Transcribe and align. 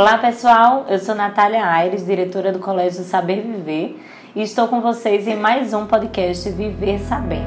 Olá 0.00 0.16
pessoal, 0.16 0.86
eu 0.88 0.98
sou 0.98 1.14
Natália 1.14 1.62
Aires, 1.62 2.06
diretora 2.06 2.50
do 2.50 2.58
Colégio 2.58 3.04
Saber 3.04 3.42
Viver, 3.42 4.00
e 4.34 4.40
estou 4.40 4.66
com 4.66 4.80
vocês 4.80 5.28
em 5.28 5.36
mais 5.36 5.74
um 5.74 5.84
podcast 5.84 6.48
Viver 6.48 6.98
Sabendo. 7.00 7.44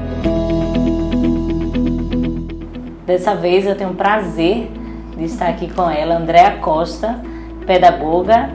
Dessa 3.04 3.34
vez 3.34 3.66
eu 3.66 3.74
tenho 3.74 3.90
o 3.90 3.94
prazer 3.96 4.70
de 5.16 5.24
estar 5.24 5.48
aqui 5.48 5.68
com 5.68 5.90
ela, 5.90 6.14
Andréa 6.14 6.58
Costa, 6.58 7.20
pedagoga, 7.66 8.48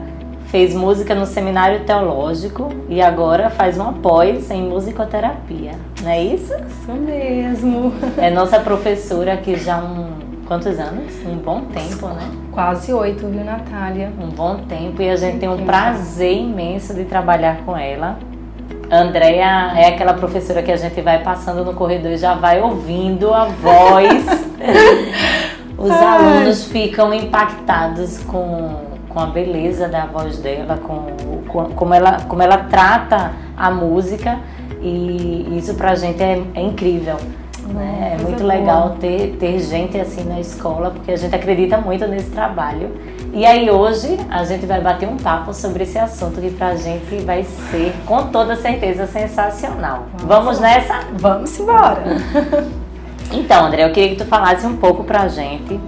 fez 0.46 0.74
música 0.74 1.14
no 1.14 1.26
seminário 1.26 1.84
teológico 1.84 2.70
e 2.88 3.02
agora 3.02 3.50
faz 3.50 3.76
uma 3.76 3.92
pós 3.92 4.50
em 4.50 4.62
musicoterapia, 4.62 5.72
não 6.00 6.10
é 6.10 6.24
isso? 6.24 6.54
Isso 6.54 6.92
mesmo. 6.92 7.92
É 8.16 8.30
nossa 8.30 8.60
professora 8.60 9.34
aqui 9.34 9.56
já 9.56 9.76
um 9.76 10.19
quantos 10.50 10.80
anos? 10.80 11.14
Um 11.24 11.36
bom 11.36 11.60
tempo, 11.66 12.08
né? 12.08 12.28
Quase 12.50 12.92
oito, 12.92 13.24
viu, 13.28 13.44
Natália? 13.44 14.12
Um 14.20 14.30
bom 14.30 14.56
tempo 14.56 15.00
e 15.00 15.08
a 15.08 15.14
gente 15.14 15.38
tem 15.38 15.48
um 15.48 15.64
prazer 15.64 16.38
imenso 16.38 16.92
de 16.92 17.04
trabalhar 17.04 17.58
com 17.58 17.76
ela. 17.76 18.18
Andréia 18.90 19.72
é 19.76 19.86
aquela 19.86 20.12
professora 20.12 20.60
que 20.60 20.72
a 20.72 20.76
gente 20.76 21.00
vai 21.02 21.22
passando 21.22 21.64
no 21.64 21.72
corredor 21.74 22.10
e 22.10 22.16
já 22.16 22.34
vai 22.34 22.60
ouvindo 22.60 23.32
a 23.32 23.44
voz. 23.44 24.26
Os 25.78 25.92
Ai. 25.92 26.04
alunos 26.04 26.64
ficam 26.64 27.14
impactados 27.14 28.18
com, 28.24 28.74
com 29.08 29.20
a 29.20 29.26
beleza 29.26 29.86
da 29.86 30.06
voz 30.06 30.38
dela, 30.38 30.78
com, 30.78 31.46
com 31.46 31.64
como, 31.76 31.94
ela, 31.94 32.22
como 32.22 32.42
ela 32.42 32.58
trata 32.64 33.34
a 33.56 33.70
música 33.70 34.40
e 34.82 35.46
isso 35.56 35.74
pra 35.74 35.94
gente 35.94 36.20
é, 36.20 36.42
é 36.56 36.60
incrível. 36.60 37.18
Né? 37.72 38.16
É 38.18 38.22
muito 38.22 38.44
legal 38.44 38.96
ter, 39.00 39.36
ter 39.38 39.58
gente 39.60 39.98
assim 39.98 40.24
na 40.24 40.40
escola, 40.40 40.90
porque 40.90 41.12
a 41.12 41.16
gente 41.16 41.34
acredita 41.34 41.78
muito 41.78 42.06
nesse 42.06 42.30
trabalho. 42.30 42.90
E 43.32 43.46
aí 43.46 43.70
hoje 43.70 44.18
a 44.28 44.44
gente 44.44 44.66
vai 44.66 44.80
bater 44.80 45.08
um 45.08 45.16
papo 45.16 45.54
sobre 45.54 45.84
esse 45.84 45.98
assunto 45.98 46.40
que 46.40 46.50
pra 46.50 46.74
gente 46.74 47.16
vai 47.24 47.44
ser, 47.44 47.94
com 48.06 48.26
toda 48.26 48.56
certeza, 48.56 49.06
sensacional. 49.06 50.06
Vamos, 50.18 50.44
Vamos 50.50 50.60
nessa? 50.60 51.00
Vamos 51.12 51.58
embora! 51.58 52.02
então, 53.30 53.66
André, 53.66 53.84
eu 53.84 53.92
queria 53.92 54.10
que 54.10 54.16
tu 54.16 54.24
falasse 54.24 54.66
um 54.66 54.76
pouco 54.76 55.04
pra 55.04 55.28
gente 55.28 55.78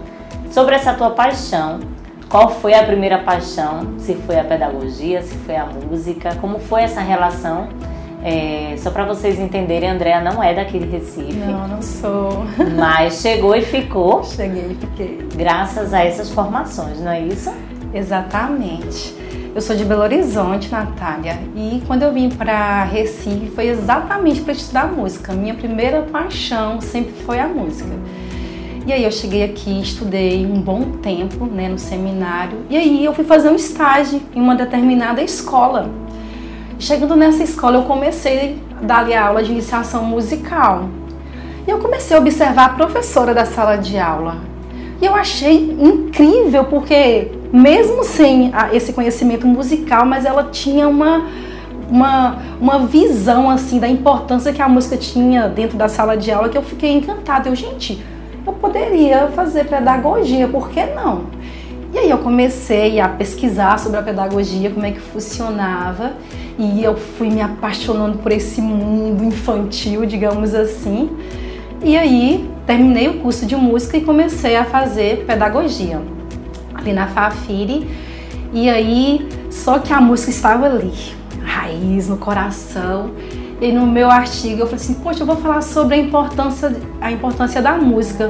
sobre 0.50 0.74
essa 0.74 0.94
tua 0.94 1.10
paixão. 1.10 1.80
Qual 2.28 2.48
foi 2.48 2.74
a 2.74 2.84
primeira 2.84 3.18
paixão? 3.18 3.98
Se 3.98 4.14
foi 4.14 4.38
a 4.38 4.44
pedagogia, 4.44 5.20
se 5.20 5.34
foi 5.38 5.56
a 5.56 5.66
música? 5.66 6.34
Como 6.40 6.58
foi 6.58 6.82
essa 6.82 7.00
relação? 7.00 7.68
É, 8.24 8.76
só 8.78 8.90
para 8.90 9.04
vocês 9.04 9.38
entenderem, 9.40 9.90
a 9.90 9.92
Andrea 9.92 10.20
não 10.20 10.42
é 10.42 10.54
daquele 10.54 10.88
Recife. 10.88 11.32
Não, 11.32 11.66
não 11.66 11.82
sou. 11.82 12.44
Mas 12.78 13.20
chegou 13.20 13.54
e 13.56 13.62
ficou. 13.62 14.22
Cheguei 14.22 14.70
e 14.70 14.74
fiquei. 14.74 15.28
Graças 15.34 15.92
a 15.92 16.04
essas 16.04 16.30
formações, 16.30 17.00
não 17.00 17.10
é 17.10 17.20
isso? 17.20 17.52
Exatamente. 17.92 19.14
Eu 19.54 19.60
sou 19.60 19.76
de 19.76 19.84
Belo 19.84 20.00
Horizonte, 20.00 20.70
Natália, 20.72 21.38
e 21.54 21.82
quando 21.86 22.04
eu 22.04 22.12
vim 22.12 22.30
para 22.30 22.84
Recife 22.84 23.50
foi 23.54 23.66
exatamente 23.66 24.40
para 24.40 24.52
estudar 24.52 24.90
música. 24.90 25.34
Minha 25.34 25.52
primeira 25.52 26.00
paixão 26.02 26.80
sempre 26.80 27.12
foi 27.24 27.38
a 27.38 27.46
música. 27.46 27.90
E 28.86 28.92
aí 28.92 29.04
eu 29.04 29.12
cheguei 29.12 29.44
aqui, 29.44 29.80
estudei 29.80 30.46
um 30.46 30.60
bom 30.60 30.92
tempo, 31.02 31.44
né, 31.44 31.68
no 31.68 31.78
seminário, 31.78 32.58
e 32.68 32.76
aí 32.76 33.04
eu 33.04 33.12
fui 33.12 33.24
fazer 33.24 33.50
um 33.50 33.54
estágio 33.54 34.22
em 34.34 34.40
uma 34.40 34.56
determinada 34.56 35.22
escola 35.22 35.88
Chegando 36.82 37.14
nessa 37.14 37.44
escola, 37.44 37.76
eu 37.76 37.82
comecei 37.84 38.58
a 38.76 38.84
dar 38.84 39.16
aula 39.16 39.40
de 39.40 39.52
iniciação 39.52 40.04
musical. 40.04 40.88
E 41.64 41.70
eu 41.70 41.78
comecei 41.78 42.16
a 42.16 42.18
observar 42.18 42.64
a 42.64 42.68
professora 42.70 43.32
da 43.32 43.44
sala 43.44 43.76
de 43.76 43.96
aula. 43.96 44.38
E 45.00 45.06
eu 45.06 45.14
achei 45.14 45.76
incrível, 45.80 46.64
porque 46.64 47.30
mesmo 47.52 48.02
sem 48.02 48.50
esse 48.72 48.92
conhecimento 48.92 49.46
musical, 49.46 50.04
mas 50.04 50.24
ela 50.24 50.48
tinha 50.50 50.88
uma, 50.88 51.28
uma, 51.88 52.38
uma 52.60 52.80
visão 52.80 53.48
assim 53.48 53.78
da 53.78 53.86
importância 53.86 54.52
que 54.52 54.60
a 54.60 54.68
música 54.68 54.96
tinha 54.96 55.48
dentro 55.48 55.78
da 55.78 55.86
sala 55.88 56.16
de 56.16 56.32
aula 56.32 56.48
que 56.48 56.58
eu 56.58 56.64
fiquei 56.64 56.92
encantada. 56.94 57.48
Eu, 57.48 57.54
gente, 57.54 58.04
eu 58.44 58.52
poderia 58.54 59.28
fazer 59.36 59.68
pedagogia, 59.68 60.48
por 60.48 60.68
que 60.68 60.84
não? 60.86 61.26
E 61.92 61.98
aí 61.98 62.08
eu 62.08 62.18
comecei 62.18 62.98
a 63.00 63.08
pesquisar 63.08 63.78
sobre 63.78 63.98
a 63.98 64.02
pedagogia, 64.02 64.70
como 64.70 64.86
é 64.86 64.92
que 64.92 65.00
funcionava, 65.00 66.12
e 66.58 66.82
eu 66.82 66.96
fui 66.96 67.28
me 67.28 67.42
apaixonando 67.42 68.16
por 68.16 68.32
esse 68.32 68.62
mundo 68.62 69.22
infantil, 69.22 70.06
digamos 70.06 70.54
assim. 70.54 71.10
E 71.84 71.96
aí 71.96 72.48
terminei 72.66 73.08
o 73.08 73.20
curso 73.20 73.44
de 73.44 73.54
música 73.54 73.98
e 73.98 74.00
comecei 74.00 74.56
a 74.56 74.64
fazer 74.64 75.26
pedagogia 75.26 76.00
ali 76.74 76.94
na 76.94 77.08
Fafiri. 77.08 77.86
E 78.54 78.70
aí, 78.70 79.28
só 79.50 79.78
que 79.78 79.92
a 79.92 80.00
música 80.00 80.30
estava 80.30 80.66
ali, 80.66 80.92
raiz 81.42 82.08
no 82.08 82.16
coração. 82.16 83.10
E 83.62 83.70
no 83.70 83.86
meu 83.86 84.10
artigo 84.10 84.62
eu 84.62 84.66
falei 84.66 84.84
assim, 84.84 84.94
poxa, 84.94 85.22
eu 85.22 85.26
vou 85.26 85.36
falar 85.36 85.60
sobre 85.62 85.94
a 85.94 85.98
importância, 85.98 86.74
a 87.00 87.12
importância 87.12 87.62
da 87.62 87.74
música 87.76 88.28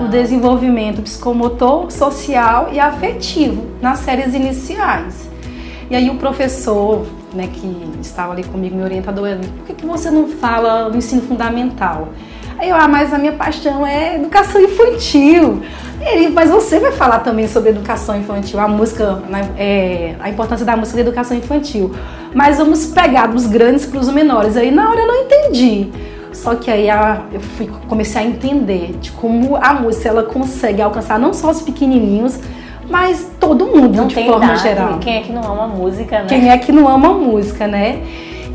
no 0.00 0.08
desenvolvimento 0.08 1.00
psicomotor, 1.00 1.92
social 1.92 2.70
e 2.72 2.80
afetivo 2.80 3.68
nas 3.80 4.00
séries 4.00 4.34
iniciais. 4.34 5.30
E 5.88 5.94
aí 5.94 6.10
o 6.10 6.16
professor, 6.16 7.06
né, 7.32 7.46
que 7.52 7.68
estava 8.00 8.32
ali 8.32 8.42
comigo, 8.42 8.74
meu 8.74 8.84
orientador, 8.84 9.28
ele, 9.28 9.46
por 9.46 9.66
que, 9.66 9.74
que 9.74 9.86
você 9.86 10.10
não 10.10 10.26
fala 10.26 10.88
no 10.88 10.96
ensino 10.96 11.22
fundamental? 11.22 12.08
Aí 12.64 12.70
eu, 12.70 12.76
ah, 12.76 12.88
mas 12.88 13.12
a 13.12 13.18
minha 13.18 13.32
paixão 13.32 13.86
é 13.86 14.16
educação 14.16 14.58
infantil. 14.58 15.60
Ele, 16.00 16.30
mas 16.30 16.48
você 16.48 16.80
vai 16.80 16.92
falar 16.92 17.18
também 17.18 17.46
sobre 17.46 17.68
educação 17.70 18.16
infantil, 18.16 18.58
a 18.58 18.66
música, 18.66 19.22
é, 19.58 20.14
a 20.18 20.30
importância 20.30 20.64
da 20.64 20.74
música 20.74 20.96
da 20.96 21.02
educação 21.02 21.36
infantil. 21.36 21.94
Mas 22.34 22.56
vamos 22.56 22.86
pegar 22.86 23.26
dos 23.26 23.44
grandes 23.46 23.84
para 23.84 24.00
os 24.00 24.08
menores. 24.08 24.56
Aí 24.56 24.70
na 24.70 24.88
hora 24.88 24.98
eu 24.98 25.06
não 25.06 25.22
entendi. 25.24 25.90
Só 26.32 26.54
que 26.54 26.70
aí 26.70 26.88
eu 27.32 27.40
fui, 27.40 27.70
comecei 27.86 28.22
a 28.22 28.24
entender 28.24 28.96
de 28.98 29.12
como 29.12 29.56
a 29.56 29.74
música 29.74 30.08
ela 30.08 30.22
consegue 30.22 30.80
alcançar 30.80 31.18
não 31.18 31.34
só 31.34 31.50
os 31.50 31.60
pequenininhos, 31.60 32.40
mas 32.88 33.30
todo 33.38 33.66
mundo 33.66 33.94
não 33.94 34.06
de 34.06 34.14
forma 34.14 34.46
idade. 34.46 34.62
geral. 34.62 34.98
Quem 35.00 35.16
é 35.18 35.20
que 35.20 35.32
não 35.32 35.42
ama 35.42 35.68
música, 35.68 36.20
né? 36.20 36.26
Quem 36.28 36.50
é 36.50 36.56
que 36.56 36.72
não 36.72 36.88
ama 36.88 37.12
música, 37.12 37.66
né? 37.66 38.00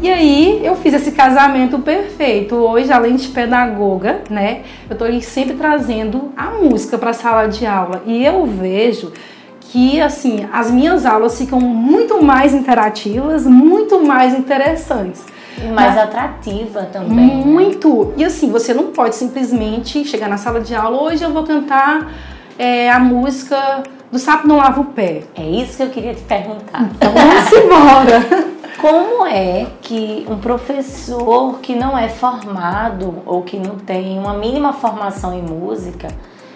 E 0.01 0.09
aí 0.09 0.61
eu 0.63 0.75
fiz 0.75 0.93
esse 0.93 1.11
casamento 1.11 1.79
perfeito. 1.79 2.55
Hoje, 2.55 2.91
além 2.91 3.15
de 3.15 3.27
pedagoga, 3.27 4.21
né, 4.29 4.61
eu 4.89 4.93
estou 4.93 5.21
sempre 5.21 5.55
trazendo 5.55 6.31
a 6.37 6.51
música 6.51 6.97
para 6.97 7.09
a 7.09 7.13
sala 7.13 7.47
de 7.47 7.65
aula. 7.65 8.01
E 8.05 8.23
eu 8.25 8.45
vejo 8.45 9.11
que 9.59 9.99
assim, 10.01 10.47
as 10.51 10.71
minhas 10.71 11.05
aulas 11.05 11.37
ficam 11.37 11.59
muito 11.59 12.23
mais 12.23 12.53
interativas, 12.53 13.45
muito 13.45 14.03
mais 14.03 14.33
interessantes. 14.33 15.25
E 15.57 15.67
mais 15.67 15.95
Mas, 15.95 15.97
atrativa 15.97 16.83
também. 16.83 17.37
Né? 17.37 17.43
Muito. 17.45 18.05
Né? 18.05 18.13
E 18.17 18.25
assim, 18.25 18.49
você 18.49 18.73
não 18.73 18.87
pode 18.87 19.15
simplesmente 19.15 20.05
chegar 20.05 20.29
na 20.29 20.37
sala 20.37 20.61
de 20.61 20.73
aula, 20.73 21.03
hoje 21.03 21.23
eu 21.23 21.31
vou 21.31 21.43
cantar 21.43 22.09
é, 22.57 22.89
a 22.89 22.99
música 22.99 23.83
do 24.11 24.17
sapo 24.17 24.47
não 24.47 24.57
lava 24.57 24.81
o 24.81 24.85
pé. 24.85 25.23
É 25.35 25.43
isso 25.43 25.77
que 25.77 25.83
eu 25.83 25.89
queria 25.89 26.13
te 26.13 26.21
perguntar. 26.21 26.89
Então 26.95 27.11
vamos 27.11 27.51
embora. 27.51 28.49
Como 28.79 29.25
é 29.25 29.67
que 29.81 30.25
um 30.29 30.37
professor 30.39 31.59
que 31.59 31.75
não 31.75 31.97
é 31.97 32.07
formado 32.07 33.21
ou 33.25 33.41
que 33.41 33.59
não 33.59 33.75
tem 33.75 34.17
uma 34.17 34.33
mínima 34.33 34.71
formação 34.71 35.37
em 35.37 35.41
música, 35.41 36.07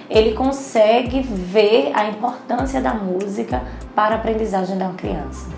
ele 0.09 0.31
consegue 0.31 1.21
ver 1.21 1.91
a 1.93 2.07
importância 2.07 2.79
da 2.79 2.93
música 2.93 3.61
para 3.93 4.15
a 4.15 4.17
aprendizagem 4.19 4.77
da 4.77 4.87
criança? 4.91 5.49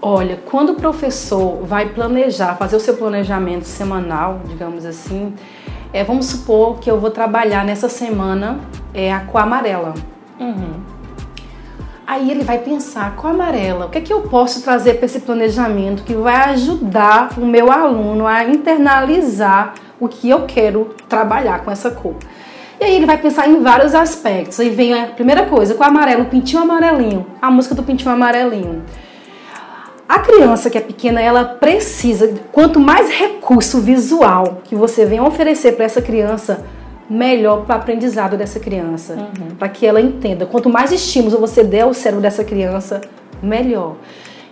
Olha, 0.00 0.40
quando 0.50 0.70
o 0.70 0.74
professor 0.74 1.62
vai 1.64 1.90
planejar, 1.90 2.56
fazer 2.56 2.76
o 2.76 2.80
seu 2.80 2.96
planejamento 2.96 3.64
semanal, 3.64 4.40
digamos 4.46 4.86
assim, 4.86 5.34
é, 5.92 6.02
vamos 6.02 6.26
supor 6.26 6.78
que 6.78 6.90
eu 6.90 6.98
vou 6.98 7.10
trabalhar 7.10 7.62
nessa 7.62 7.90
semana 7.90 8.58
é, 8.94 9.12
a 9.12 9.20
cor 9.20 9.42
amarela. 9.42 9.92
Uhum. 10.40 10.91
Aí 12.12 12.30
ele 12.30 12.44
vai 12.44 12.58
pensar 12.58 13.16
com 13.16 13.26
a 13.26 13.30
amarela, 13.30 13.86
o 13.86 13.88
que 13.88 13.96
é 13.96 14.00
que 14.02 14.12
eu 14.12 14.20
posso 14.20 14.62
trazer 14.62 14.96
para 14.96 15.06
esse 15.06 15.20
planejamento 15.20 16.02
que 16.02 16.12
vai 16.12 16.50
ajudar 16.50 17.30
o 17.38 17.46
meu 17.46 17.72
aluno 17.72 18.26
a 18.26 18.44
internalizar 18.44 19.72
o 19.98 20.06
que 20.06 20.28
eu 20.28 20.44
quero 20.44 20.94
trabalhar 21.08 21.64
com 21.64 21.70
essa 21.70 21.90
cor. 21.90 22.16
E 22.78 22.84
aí 22.84 22.96
ele 22.96 23.06
vai 23.06 23.16
pensar 23.16 23.48
em 23.48 23.62
vários 23.62 23.94
aspectos. 23.94 24.60
Aí 24.60 24.68
vem 24.68 24.92
a 24.92 25.06
primeira 25.06 25.46
coisa, 25.46 25.72
com 25.74 25.82
o 25.82 25.86
amarelo, 25.86 26.24
o 26.24 26.26
pintinho 26.26 26.60
amarelinho, 26.60 27.24
a 27.40 27.50
música 27.50 27.74
do 27.74 27.82
pintinho 27.82 28.10
amarelinho. 28.10 28.84
A 30.06 30.18
criança 30.18 30.68
que 30.68 30.76
é 30.76 30.82
pequena, 30.82 31.18
ela 31.18 31.44
precisa, 31.44 32.34
quanto 32.52 32.78
mais 32.78 33.08
recurso 33.08 33.80
visual 33.80 34.60
que 34.64 34.74
você 34.74 35.06
vem 35.06 35.22
oferecer 35.22 35.76
para 35.76 35.86
essa 35.86 36.02
criança, 36.02 36.62
melhor 37.12 37.64
para 37.66 37.76
o 37.76 37.78
aprendizado 37.78 38.36
dessa 38.36 38.58
criança, 38.58 39.14
uhum. 39.14 39.54
para 39.58 39.68
que 39.68 39.86
ela 39.86 40.00
entenda. 40.00 40.46
Quanto 40.46 40.70
mais 40.70 40.90
estímulos 40.90 41.38
você 41.38 41.62
der 41.62 41.82
ao 41.82 41.92
cérebro 41.92 42.22
dessa 42.22 42.42
criança, 42.42 43.00
melhor. 43.42 43.96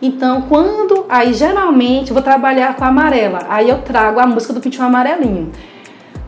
Então, 0.02 0.42
quando 0.42 1.06
aí 1.08 1.32
geralmente 1.32 2.10
eu 2.10 2.14
vou 2.14 2.22
trabalhar 2.22 2.76
com 2.76 2.84
a 2.84 2.88
amarela, 2.88 3.46
aí 3.48 3.68
eu 3.68 3.78
trago 3.78 4.20
a 4.20 4.26
música 4.26 4.52
do 4.52 4.60
pintinho 4.60 4.84
amarelinho. 4.84 5.52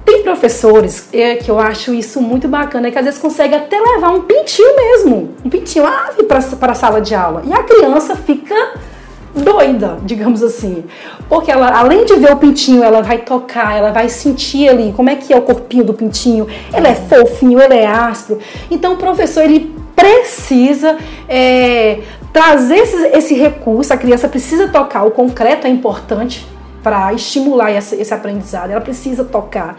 Tem 0.04 0.12
tem 0.12 0.22
professores 0.22 1.08
é, 1.12 1.36
que 1.36 1.50
eu 1.50 1.58
acho 1.58 1.92
isso 1.92 2.20
muito 2.20 2.46
bacana, 2.46 2.90
que 2.90 2.98
às 2.98 3.04
vezes 3.04 3.18
consegue 3.18 3.54
até 3.54 3.80
levar 3.80 4.10
um 4.10 4.22
pintinho 4.22 4.76
mesmo, 4.76 5.30
um 5.44 5.48
pintinho 5.48 5.86
ave 5.86 6.24
para 6.24 6.38
a 6.72 6.74
sala 6.74 7.00
de 7.00 7.14
aula. 7.14 7.42
E 7.46 7.52
a 7.52 7.62
criança 7.62 8.14
fica 8.14 8.74
doida, 9.34 9.98
digamos 10.02 10.42
assim. 10.42 10.84
Porque 11.28 11.50
ela, 11.50 11.78
além 11.78 12.04
de 12.04 12.14
ver 12.14 12.32
o 12.32 12.36
pintinho, 12.36 12.82
ela 12.82 13.02
vai 13.02 13.18
tocar, 13.18 13.76
ela 13.76 13.90
vai 13.90 14.08
sentir 14.08 14.68
ali 14.68 14.92
como 14.94 15.10
é 15.10 15.16
que 15.16 15.32
é 15.32 15.36
o 15.36 15.42
corpinho 15.42 15.84
do 15.84 15.94
pintinho. 15.94 16.46
Ele 16.74 16.86
é 16.86 16.94
fofinho, 16.94 17.60
ele 17.60 17.74
é 17.74 17.86
áspero. 17.86 18.40
Então 18.70 18.94
o 18.94 18.96
professor 18.96 19.42
ele 19.42 19.74
precisa 19.94 20.98
é, 21.28 22.00
trazer 22.32 22.76
esse, 22.76 22.96
esse, 23.08 23.34
recurso. 23.34 23.92
A 23.92 23.96
criança 23.96 24.28
precisa 24.28 24.68
tocar. 24.68 25.04
O 25.04 25.10
concreto 25.10 25.66
é 25.66 25.70
importante 25.70 26.46
para 26.82 27.12
estimular 27.12 27.70
esse, 27.72 27.96
esse, 27.96 28.12
aprendizado. 28.12 28.70
Ela 28.70 28.80
precisa 28.80 29.24
tocar. 29.24 29.78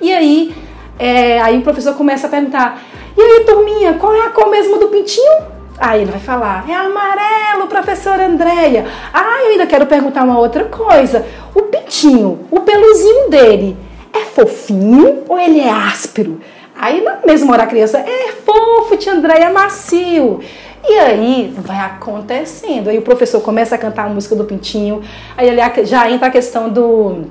E 0.00 0.12
aí, 0.12 0.54
é, 0.98 1.40
aí 1.40 1.58
o 1.58 1.62
professor 1.62 1.94
começa 1.94 2.26
a 2.26 2.30
perguntar: 2.30 2.82
e 3.16 3.20
aí, 3.20 3.44
turminha, 3.44 3.94
qual 3.94 4.14
é 4.14 4.26
a 4.26 4.30
cor 4.30 4.50
mesmo 4.50 4.78
do 4.78 4.88
pintinho? 4.88 5.61
Aí 5.78 6.02
ele 6.02 6.10
vai 6.10 6.20
falar, 6.20 6.64
é 6.68 6.74
amarelo, 6.74 7.66
professora 7.66 8.26
Andréia. 8.26 8.86
Ah, 9.12 9.42
eu 9.44 9.50
ainda 9.52 9.66
quero 9.66 9.86
perguntar 9.86 10.22
uma 10.22 10.38
outra 10.38 10.64
coisa. 10.64 11.26
O 11.54 11.62
pintinho, 11.62 12.46
o 12.50 12.60
peluzinho 12.60 13.30
dele, 13.30 13.76
é 14.12 14.20
fofinho 14.20 15.24
ou 15.28 15.38
ele 15.38 15.60
é 15.60 15.70
áspero? 15.70 16.40
Aí 16.76 17.00
na 17.00 17.18
mesma 17.24 17.52
hora 17.52 17.62
a 17.64 17.66
criança, 17.66 17.98
é 17.98 18.32
fofo, 18.44 18.96
tia 18.96 19.12
Andréia, 19.12 19.46
é 19.46 19.52
macio. 19.52 20.40
E 20.88 20.98
aí 20.98 21.54
vai 21.56 21.78
acontecendo. 21.78 22.90
Aí 22.90 22.98
o 22.98 23.02
professor 23.02 23.40
começa 23.40 23.74
a 23.74 23.78
cantar 23.78 24.06
a 24.06 24.08
música 24.08 24.34
do 24.34 24.44
pintinho. 24.44 25.02
Aí 25.36 25.48
ele 25.48 25.60
já 25.84 26.10
entra 26.10 26.28
a 26.28 26.30
questão 26.30 26.68
do 26.68 27.24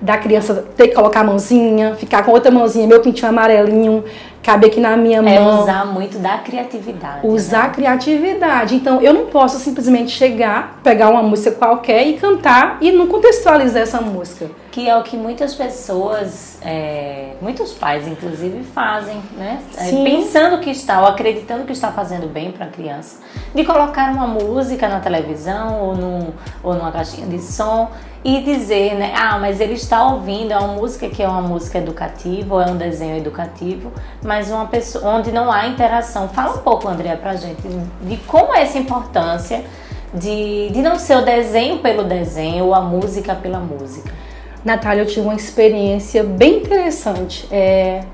da 0.00 0.18
criança 0.18 0.64
ter 0.76 0.88
que 0.88 0.94
colocar 0.94 1.20
a 1.20 1.24
mãozinha, 1.24 1.94
ficar 1.94 2.24
com 2.24 2.32
outra 2.32 2.50
mãozinha, 2.50 2.88
meu 2.88 3.00
pintinho 3.00 3.28
amarelinho, 3.28 4.04
cabe 4.42 4.66
aqui 4.66 4.80
na 4.80 4.96
minha 4.96 5.18
é 5.18 5.40
mão. 5.40 5.60
É 5.60 5.62
usar 5.62 5.86
muito 5.86 6.18
da 6.18 6.38
criatividade. 6.38 7.26
Usar 7.26 7.62
né? 7.62 7.66
a 7.66 7.70
criatividade. 7.70 8.74
Então, 8.74 9.00
eu 9.00 9.14
não 9.14 9.26
posso 9.26 9.58
simplesmente 9.58 10.10
chegar, 10.10 10.80
pegar 10.82 11.08
uma 11.08 11.22
música 11.22 11.52
qualquer 11.52 12.06
e 12.06 12.14
cantar 12.14 12.78
e 12.80 12.90
não 12.90 13.06
contextualizar 13.06 13.82
essa 13.82 14.00
música. 14.00 14.50
Que 14.72 14.88
é 14.88 14.96
o 14.96 15.02
que 15.02 15.16
muitas 15.16 15.54
pessoas, 15.54 16.58
é, 16.62 17.34
muitos 17.40 17.72
pais 17.72 18.08
inclusive, 18.08 18.64
fazem, 18.74 19.22
né? 19.36 19.60
É, 19.76 19.90
pensando 20.02 20.58
que 20.60 20.70
está, 20.70 21.00
ou 21.00 21.08
acreditando 21.08 21.64
que 21.64 21.72
está 21.72 21.92
fazendo 21.92 22.26
bem 22.26 22.50
para 22.50 22.66
a 22.66 22.68
criança, 22.68 23.20
de 23.54 23.64
colocar 23.64 24.10
uma 24.12 24.26
música 24.26 24.88
na 24.88 24.98
televisão 24.98 25.80
ou, 25.80 25.94
no, 25.94 26.34
ou 26.62 26.74
numa 26.74 26.90
caixinha 26.90 27.26
de 27.26 27.38
som 27.38 27.90
e 28.24 28.40
dizer, 28.42 28.94
né, 28.94 29.12
ah, 29.16 29.38
mas 29.38 29.60
ele 29.60 29.72
está 29.72 30.06
ouvindo, 30.12 30.52
é 30.52 30.58
uma 30.58 30.74
música 30.74 31.08
que 31.08 31.22
é 31.22 31.26
uma 31.26 31.42
música 31.42 31.78
educativa, 31.78 32.54
ou 32.54 32.60
é 32.60 32.70
um 32.70 32.76
desenho 32.76 33.16
educativo, 33.16 33.92
mas 34.22 34.48
uma 34.48 34.66
pessoa 34.66 35.16
onde 35.16 35.32
não 35.32 35.50
há 35.50 35.66
interação. 35.66 36.28
Fala 36.28 36.54
um 36.54 36.58
pouco, 36.58 36.88
André, 36.88 37.16
pra 37.16 37.34
gente, 37.34 37.62
de 38.02 38.16
como 38.18 38.54
é 38.54 38.62
essa 38.62 38.78
importância 38.78 39.64
de, 40.14 40.70
de 40.70 40.82
não 40.82 40.98
ser 40.98 41.16
o 41.16 41.24
desenho 41.24 41.78
pelo 41.78 42.04
desenho 42.04 42.66
ou 42.66 42.74
a 42.74 42.80
música 42.80 43.34
pela 43.34 43.58
música. 43.58 44.12
Natália, 44.64 45.02
eu 45.02 45.06
tive 45.06 45.22
uma 45.22 45.34
experiência 45.34 46.22
bem 46.22 46.58
interessante 46.58 47.48
é, 47.50 48.04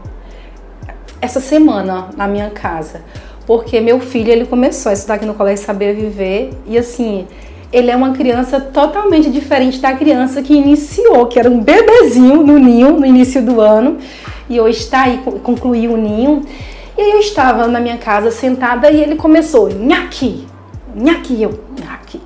essa 1.20 1.40
semana 1.40 2.08
na 2.16 2.26
minha 2.26 2.48
casa, 2.48 3.02
porque 3.46 3.78
meu 3.80 4.00
filho 4.00 4.32
ele 4.32 4.46
começou 4.46 4.88
a 4.88 4.92
estudar 4.94 5.14
aqui 5.14 5.26
no 5.26 5.34
Colégio 5.34 5.66
Saber 5.66 5.94
Viver 5.94 6.54
e 6.64 6.78
assim 6.78 7.26
ele 7.72 7.90
é 7.90 7.96
uma 7.96 8.12
criança 8.12 8.60
totalmente 8.60 9.30
diferente 9.30 9.78
da 9.78 9.92
criança 9.92 10.42
que 10.42 10.54
iniciou, 10.54 11.26
que 11.26 11.38
era 11.38 11.50
um 11.50 11.60
bebezinho 11.60 12.42
no 12.42 12.58
ninho 12.58 12.92
no 12.92 13.04
início 13.04 13.42
do 13.42 13.60
ano, 13.60 13.98
e 14.48 14.58
hoje 14.58 14.78
está 14.78 15.02
aí, 15.02 15.20
concluiu 15.42 15.92
o 15.92 15.96
ninho. 15.96 16.42
E 16.96 17.00
aí 17.00 17.10
eu 17.10 17.20
estava 17.20 17.68
na 17.68 17.78
minha 17.78 17.98
casa 17.98 18.30
sentada 18.30 18.90
e 18.90 19.00
ele 19.00 19.16
começou, 19.16 19.68
nhaqui, 19.68 20.46
nhaqui, 20.94 21.42
eu, 21.42 21.60
nhaqui. 21.78 22.20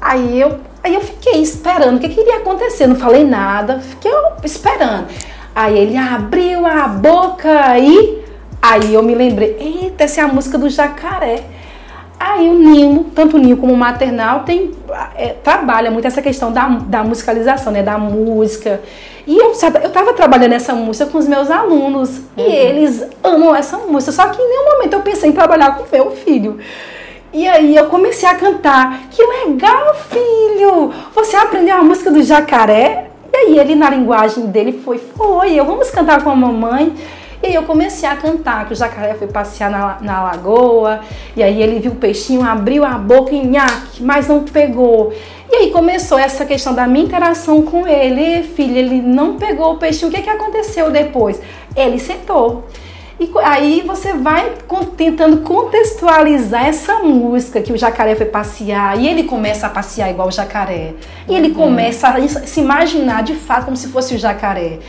Aí 0.00 0.40
eu, 0.40 0.58
aí 0.82 0.94
eu 0.94 1.00
fiquei 1.00 1.42
esperando 1.42 1.96
o 1.96 2.00
que, 2.00 2.08
que 2.08 2.20
iria 2.20 2.36
acontecer, 2.36 2.86
não 2.86 2.96
falei 2.96 3.24
nada, 3.24 3.80
fiquei 3.80 4.12
esperando. 4.44 5.06
Aí 5.54 5.76
ele 5.76 5.96
abriu 5.96 6.64
a 6.64 6.86
boca 6.86 7.78
e 7.78 8.22
aí 8.62 8.94
eu 8.94 9.02
me 9.02 9.14
lembrei, 9.14 9.56
eita, 9.58 10.04
essa 10.04 10.20
é 10.20 10.24
a 10.24 10.28
música 10.28 10.56
do 10.56 10.68
jacaré. 10.70 11.55
Aí 12.18 12.48
o 12.48 12.54
ninho, 12.54 13.04
tanto 13.14 13.36
o 13.36 13.38
ninho 13.38 13.56
como 13.56 13.72
o 13.72 13.76
maternal, 13.76 14.40
tem, 14.40 14.70
é, 15.14 15.28
trabalha 15.28 15.90
muito 15.90 16.06
essa 16.06 16.22
questão 16.22 16.50
da, 16.50 16.66
da 16.66 17.04
musicalização, 17.04 17.72
né? 17.72 17.82
Da 17.82 17.98
música. 17.98 18.80
E 19.26 19.36
eu 19.36 19.50
estava 19.52 20.12
trabalhando 20.12 20.52
essa 20.52 20.72
música 20.72 21.10
com 21.10 21.18
os 21.18 21.26
meus 21.26 21.50
alunos. 21.50 22.18
Uhum. 22.18 22.24
E 22.38 22.42
eles 22.42 23.04
amam 23.22 23.54
essa 23.54 23.76
música. 23.78 24.12
Só 24.12 24.28
que 24.28 24.40
em 24.40 24.48
nenhum 24.48 24.72
momento 24.72 24.92
eu 24.94 25.00
pensei 25.02 25.30
em 25.30 25.32
trabalhar 25.32 25.76
com 25.76 25.82
o 25.82 25.86
meu 25.92 26.12
filho. 26.12 26.58
E 27.32 27.46
aí 27.46 27.76
eu 27.76 27.86
comecei 27.86 28.28
a 28.28 28.34
cantar. 28.34 29.00
Que 29.10 29.22
legal, 29.22 29.94
filho! 29.94 30.92
Você 31.14 31.36
aprendeu 31.36 31.76
a 31.76 31.82
música 31.82 32.10
do 32.10 32.22
jacaré? 32.22 33.10
E 33.32 33.36
aí 33.36 33.58
ele, 33.58 33.74
na 33.74 33.90
linguagem 33.90 34.46
dele, 34.46 34.80
foi, 34.84 34.98
foi, 34.98 35.54
eu 35.54 35.64
vamos 35.64 35.90
cantar 35.90 36.22
com 36.22 36.30
a 36.30 36.36
mamãe. 36.36 36.94
E 37.46 37.50
aí 37.50 37.54
eu 37.54 37.62
comecei 37.62 38.08
a 38.08 38.16
cantar, 38.16 38.66
que 38.66 38.72
o 38.72 38.76
jacaré 38.76 39.14
foi 39.14 39.28
passear 39.28 39.70
na, 39.70 39.98
na 40.00 40.24
lagoa, 40.24 40.98
e 41.36 41.44
aí 41.44 41.62
ele 41.62 41.78
viu 41.78 41.92
o 41.92 41.94
peixinho, 41.94 42.42
abriu 42.42 42.84
a 42.84 42.98
boca 42.98 43.32
e 43.32 43.46
nhaque, 43.46 44.02
mas 44.02 44.26
não 44.26 44.42
pegou. 44.42 45.14
E 45.48 45.54
aí 45.54 45.70
começou 45.70 46.18
essa 46.18 46.44
questão 46.44 46.74
da 46.74 46.88
minha 46.88 47.04
interação 47.04 47.62
com 47.62 47.86
ele. 47.86 48.42
Filho, 48.42 48.76
ele 48.76 49.00
não 49.00 49.36
pegou 49.36 49.74
o 49.74 49.78
peixinho. 49.78 50.10
O 50.10 50.12
que, 50.12 50.22
que 50.22 50.28
aconteceu 50.28 50.90
depois? 50.90 51.40
Ele 51.76 52.00
sentou. 52.00 52.64
E 53.20 53.30
aí 53.44 53.84
você 53.86 54.12
vai 54.12 54.52
tentando 54.96 55.36
contextualizar 55.38 56.66
essa 56.66 56.98
música 56.98 57.62
que 57.62 57.72
o 57.72 57.78
jacaré 57.78 58.16
foi 58.16 58.26
passear 58.26 58.98
e 58.98 59.06
ele 59.06 59.22
começa 59.22 59.68
a 59.68 59.70
passear 59.70 60.10
igual 60.10 60.26
o 60.26 60.32
jacaré. 60.32 60.94
E 61.28 61.34
ele 61.36 61.50
uhum. 61.50 61.54
começa 61.54 62.08
a 62.08 62.28
se 62.28 62.60
imaginar 62.60 63.22
de 63.22 63.36
fato 63.36 63.66
como 63.66 63.76
se 63.76 63.86
fosse 63.86 64.16
o 64.16 64.18
jacaré. 64.18 64.80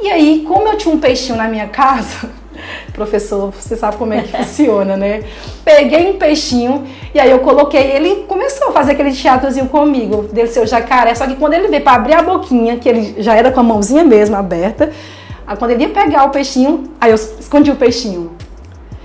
E 0.00 0.08
aí, 0.08 0.44
como 0.46 0.68
eu 0.68 0.76
tinha 0.76 0.94
um 0.94 0.98
peixinho 0.98 1.36
na 1.36 1.48
minha 1.48 1.68
casa, 1.68 2.30
professor, 2.94 3.50
você 3.50 3.76
sabe 3.76 3.96
como 3.96 4.12
é 4.12 4.22
que 4.22 4.28
funciona, 4.36 4.96
né? 4.96 5.24
Peguei 5.64 6.10
um 6.10 6.18
peixinho 6.18 6.86
e 7.14 7.18
aí 7.18 7.30
eu 7.30 7.40
coloquei, 7.40 7.80
ele 7.80 8.24
começou 8.28 8.68
a 8.68 8.72
fazer 8.72 8.92
aquele 8.92 9.12
teatrozinho 9.12 9.68
comigo, 9.68 10.22
dele 10.32 10.48
ser 10.48 10.60
o 10.60 10.66
jacaré, 10.66 11.14
só 11.14 11.26
que 11.26 11.34
quando 11.34 11.54
ele 11.54 11.68
veio 11.68 11.82
para 11.82 11.96
abrir 11.96 12.14
a 12.14 12.22
boquinha, 12.22 12.76
que 12.76 12.88
ele 12.88 13.22
já 13.22 13.34
era 13.34 13.50
com 13.50 13.60
a 13.60 13.62
mãozinha 13.62 14.04
mesmo 14.04 14.36
aberta, 14.36 14.92
quando 15.58 15.70
ele 15.72 15.84
ia 15.84 15.88
pegar 15.88 16.24
o 16.24 16.30
peixinho, 16.30 16.84
aí 17.00 17.10
eu 17.10 17.14
escondi 17.14 17.70
o 17.70 17.76
peixinho. 17.76 18.37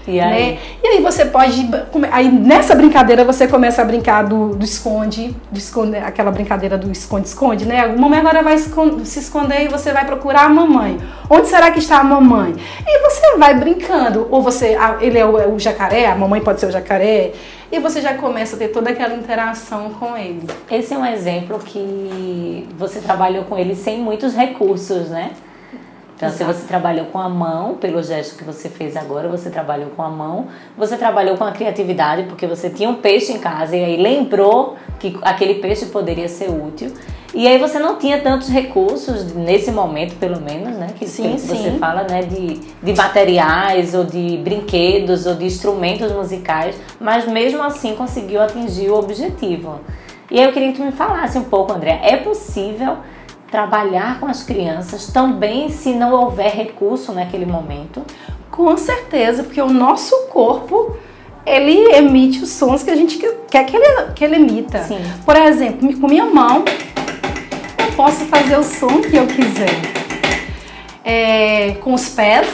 E 0.07 0.19
aí? 0.19 0.53
Né? 0.53 0.60
E 0.83 0.88
aí 0.88 1.01
você 1.01 1.25
pode. 1.25 1.69
Aí 2.12 2.29
nessa 2.29 2.75
brincadeira 2.75 3.24
você 3.24 3.48
começa 3.48 3.81
a 3.81 3.86
brincar 3.86 4.24
do, 4.24 4.50
do 4.50 4.63
esconde, 4.65 5.36
do 5.50 5.57
esconde, 5.57 5.98
aquela 5.98 6.31
brincadeira 6.31 6.77
do 6.77 6.91
esconde-esconde, 6.91 7.65
né? 7.65 7.81
A 7.81 7.88
mamãe 7.88 8.19
agora 8.19 8.43
vai 8.43 8.55
esconde, 8.55 9.07
se 9.07 9.19
esconder 9.19 9.63
e 9.63 9.67
você 9.67 9.91
vai 9.93 10.05
procurar 10.05 10.45
a 10.45 10.50
mamãe. 10.50 10.98
Onde 11.29 11.48
será 11.48 11.72
que 11.72 11.79
está 11.79 12.00
a 12.00 12.03
mamãe? 12.03 12.55
E 12.86 13.00
você 13.01 13.38
vai 13.38 13.53
brincando. 13.53 14.27
Ou 14.29 14.41
você. 14.41 14.77
Ele 15.00 15.17
é 15.17 15.25
o, 15.25 15.39
é 15.39 15.48
o 15.48 15.57
jacaré, 15.57 16.07
a 16.07 16.15
mamãe 16.15 16.41
pode 16.41 16.60
ser 16.60 16.65
o 16.65 16.72
jacaré. 16.72 17.31
E 17.72 17.79
você 17.79 18.01
já 18.01 18.13
começa 18.13 18.55
a 18.55 18.60
ter 18.60 18.67
toda 18.67 18.91
aquela 18.91 19.15
interação 19.15 19.89
com 20.00 20.15
ele. 20.15 20.48
Esse 20.69 20.93
é 20.93 20.98
um 20.98 21.05
exemplo 21.05 21.57
que 21.57 22.69
você 22.77 23.00
trabalhou 23.00 23.45
com 23.45 23.57
ele 23.57 23.74
sem 23.74 24.00
muitos 24.00 24.36
recursos, 24.36 25.10
né? 25.10 25.31
Então, 26.15 26.29
Exato. 26.29 26.53
se 26.53 26.60
você 26.60 26.67
trabalhou 26.67 27.08
com 27.08 27.20
a 27.20 27.27
mão, 27.27 27.75
pelo 27.75 28.01
gesto 28.01 28.38
que 28.38 28.43
você 28.43 28.70
fez 28.70 28.96
agora, 28.96 29.27
você 29.27 29.50
trabalhou 29.50 29.89
com 29.89 30.03
a 30.03 30.10
mão, 30.10 30.48
você 30.77 30.96
trabalhou 30.96 31.38
com 31.38 31.43
a 31.43 31.51
criatividade, 31.51 32.24
porque 32.24 32.46
você 32.46 32.70
tinha 32.70 32.89
um 32.89 32.96
peixe 32.96 33.32
em 33.34 33.39
casa 33.39 33.75
e 33.75 33.84
aí 33.84 33.98
lembrou 33.98 34.75
que 35.00 35.17
aquele 35.24 35.55
peixe 35.55 35.88
poderia 35.88 36.29
ser 36.29 36.50
útil. 36.50 36.93
E 37.34 37.48
aí 37.48 37.58
você 37.58 37.79
não 37.79 37.98
tinha 37.98 38.22
tantos 38.22 38.48
recursos, 38.48 39.34
nesse 39.34 39.72
momento 39.72 40.15
pelo 40.20 40.39
menos, 40.39 40.77
né? 40.77 40.88
Que 40.96 41.08
sim, 41.08 41.36
você 41.36 41.55
sim. 41.55 41.79
fala, 41.79 42.03
né? 42.03 42.22
De, 42.22 42.60
de 42.60 42.93
materiais, 42.96 43.96
ou 43.96 44.03
de 44.03 44.38
brinquedos, 44.38 45.25
ou 45.25 45.34
de 45.34 45.46
instrumentos 45.46 46.12
musicais, 46.12 46.75
mas 47.00 47.27
mesmo 47.27 47.63
assim 47.63 47.96
conseguiu 47.96 48.39
atingir 48.39 48.91
o 48.91 49.00
objetivo. 49.00 49.79
E 50.29 50.39
aí 50.39 50.46
eu 50.46 50.53
queria 50.53 50.72
que 50.72 50.77
tu 50.77 50.84
me 50.84 50.91
falasse 50.91 51.38
um 51.39 51.43
pouco, 51.43 51.74
André, 51.74 52.00
é 52.03 52.17
possível 52.17 52.98
trabalhar 53.53 54.19
com 54.19 54.25
as 54.25 54.41
crianças 54.41 55.05
também 55.05 55.69
se 55.69 55.93
não 55.93 56.12
houver 56.12 56.51
recurso 56.51 57.13
naquele 57.13 57.45
momento? 57.45 58.01
Com 58.50 58.75
certeza, 58.75 59.43
porque 59.43 59.62
o 59.62 59.69
nosso 59.69 60.15
corpo 60.31 60.98
ele 61.45 61.93
emite 61.93 62.41
os 62.41 62.50
sons 62.50 62.81
que 62.81 62.89
a 62.89 62.95
gente 62.95 63.19
quer 63.51 63.63
que 63.65 63.77
ele, 63.77 64.12
que 64.15 64.25
ele 64.25 64.38
emita. 64.38 64.81
Sim. 64.81 64.98
Por 65.24 65.36
exemplo, 65.36 66.00
com 66.00 66.07
minha 66.07 66.25
mão 66.25 66.65
eu 67.77 67.91
posso 67.95 68.25
fazer 68.25 68.57
o 68.57 68.63
som 68.63 69.01
que 69.01 69.15
eu 69.15 69.27
quiser. 69.27 69.69
É, 71.05 71.75
com 71.79 71.93
os 71.93 72.10
pés 72.10 72.48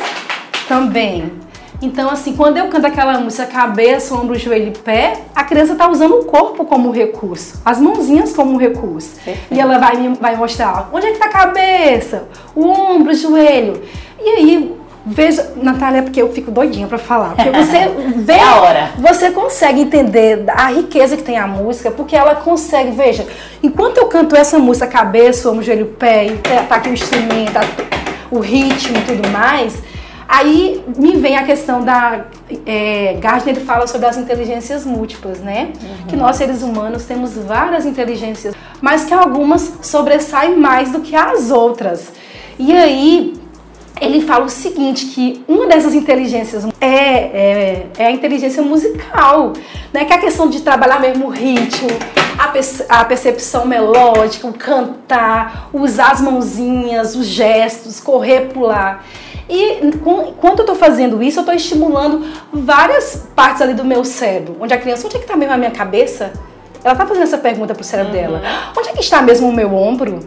também. 0.67 1.31
Então, 1.81 2.09
assim, 2.09 2.35
quando 2.35 2.57
eu 2.57 2.67
canto 2.67 2.85
aquela 2.85 3.19
música 3.19 3.45
cabeça, 3.45 4.13
ombro, 4.13 4.37
joelho 4.37 4.67
e 4.67 4.77
pé, 4.77 5.21
a 5.33 5.43
criança 5.43 5.73
está 5.73 5.89
usando 5.89 6.19
o 6.19 6.25
corpo 6.25 6.65
como 6.65 6.91
recurso, 6.91 7.61
as 7.63 7.79
mãozinhas 7.79 8.33
como 8.33 8.57
recurso. 8.57 9.15
Perfeito. 9.15 9.53
E 9.53 9.59
ela 9.59 9.77
vai 9.77 9.95
me 9.95 10.09
vai 10.15 10.35
mostrar 10.35 10.89
onde 10.91 11.07
é 11.07 11.11
que 11.11 11.19
tá 11.19 11.25
a 11.25 11.29
cabeça, 11.29 12.27
o 12.53 12.67
ombro, 12.67 13.11
o 13.11 13.15
joelho. 13.15 13.81
E 14.21 14.29
aí, 14.29 14.75
veja, 15.05 15.53
Natália, 15.55 16.03
porque 16.03 16.21
eu 16.21 16.29
fico 16.33 16.51
doidinha 16.51 16.87
para 16.87 16.97
falar. 16.97 17.35
Porque 17.35 17.49
você 17.49 17.87
vê, 18.17 18.33
é 18.33 18.43
a 18.43 18.61
hora. 18.61 18.91
você 18.97 19.31
consegue 19.31 19.79
entender 19.79 20.43
a 20.49 20.67
riqueza 20.67 21.15
que 21.15 21.23
tem 21.23 21.37
a 21.37 21.47
música, 21.47 21.91
porque 21.91 22.13
ela 22.13 22.35
consegue, 22.35 22.91
veja, 22.91 23.25
enquanto 23.63 23.99
eu 23.99 24.07
canto 24.07 24.35
essa 24.35 24.59
música, 24.59 24.85
cabeça, 24.85 25.49
ombro, 25.49 25.63
joelho, 25.63 25.85
pé, 25.97 26.25
e 26.25 26.37
tá 26.67 26.75
aqui 26.75 26.89
o 26.89 26.93
instrumento, 26.93 27.59
o 28.29 28.39
ritmo 28.39 28.97
e 28.97 29.01
tudo 29.01 29.29
mais, 29.29 29.81
Aí 30.31 30.85
me 30.95 31.17
vem 31.17 31.35
a 31.37 31.43
questão 31.43 31.83
da. 31.83 32.27
É, 32.63 33.17
Gardner 33.19 33.55
ele 33.55 33.65
fala 33.65 33.87
sobre 33.87 34.05
as 34.05 34.15
inteligências 34.15 34.85
múltiplas, 34.85 35.39
né? 35.39 35.73
Uhum. 35.81 36.07
Que 36.07 36.15
nós 36.15 36.35
seres 36.35 36.61
humanos 36.61 37.03
temos 37.05 37.33
várias 37.33 37.83
inteligências, 37.83 38.53
mas 38.79 39.05
que 39.05 39.13
algumas 39.13 39.79
sobressaem 39.81 40.55
mais 40.55 40.91
do 40.91 40.99
que 40.99 41.15
as 41.15 41.49
outras. 41.49 42.11
E 42.59 42.71
aí 42.71 43.38
ele 44.01 44.21
fala 44.21 44.45
o 44.45 44.49
seguinte, 44.49 45.07
que 45.07 45.43
uma 45.47 45.67
dessas 45.67 45.93
inteligências 45.93 46.65
é, 46.79 46.87
é, 46.87 47.87
é, 47.97 48.05
a 48.05 48.11
inteligência 48.11 48.63
musical, 48.63 49.53
né? 49.93 50.05
Que 50.05 50.13
é 50.13 50.15
a 50.15 50.19
questão 50.19 50.49
de 50.49 50.61
trabalhar 50.61 50.99
mesmo 50.99 51.27
o 51.27 51.29
ritmo, 51.29 51.89
a, 52.37 52.99
a 52.99 53.05
percepção 53.05 53.65
melódica, 53.65 54.47
o 54.47 54.53
cantar, 54.53 55.69
usar 55.73 56.11
as 56.11 56.21
mãozinhas, 56.21 57.15
os 57.15 57.25
gestos, 57.25 57.99
correr, 57.99 58.49
pular. 58.53 59.05
E 59.49 59.79
enquanto 59.83 60.59
eu 60.59 60.63
estou 60.63 60.75
fazendo 60.75 61.23
isso, 61.23 61.39
eu 61.39 61.41
estou 61.41 61.55
estimulando 61.55 62.25
várias 62.53 63.27
partes 63.35 63.61
ali 63.61 63.73
do 63.73 63.83
meu 63.83 64.05
cérebro. 64.05 64.57
Onde 64.59 64.73
a 64.73 64.77
criança, 64.77 65.07
onde 65.07 65.15
é 65.15 65.19
que 65.19 65.25
está 65.25 65.35
mesmo 65.35 65.53
a 65.53 65.57
minha 65.57 65.71
cabeça? 65.71 66.31
Ela 66.83 66.93
está 66.93 67.05
fazendo 67.05 67.23
essa 67.23 67.37
pergunta 67.37 67.73
para 67.73 67.81
o 67.81 67.83
cérebro 67.83 68.13
uhum. 68.13 68.21
dela. 68.21 68.41
Onde 68.77 68.89
é 68.89 68.93
que 68.93 69.01
está 69.01 69.21
mesmo 69.21 69.49
o 69.49 69.53
meu 69.53 69.73
ombro? 69.73 70.19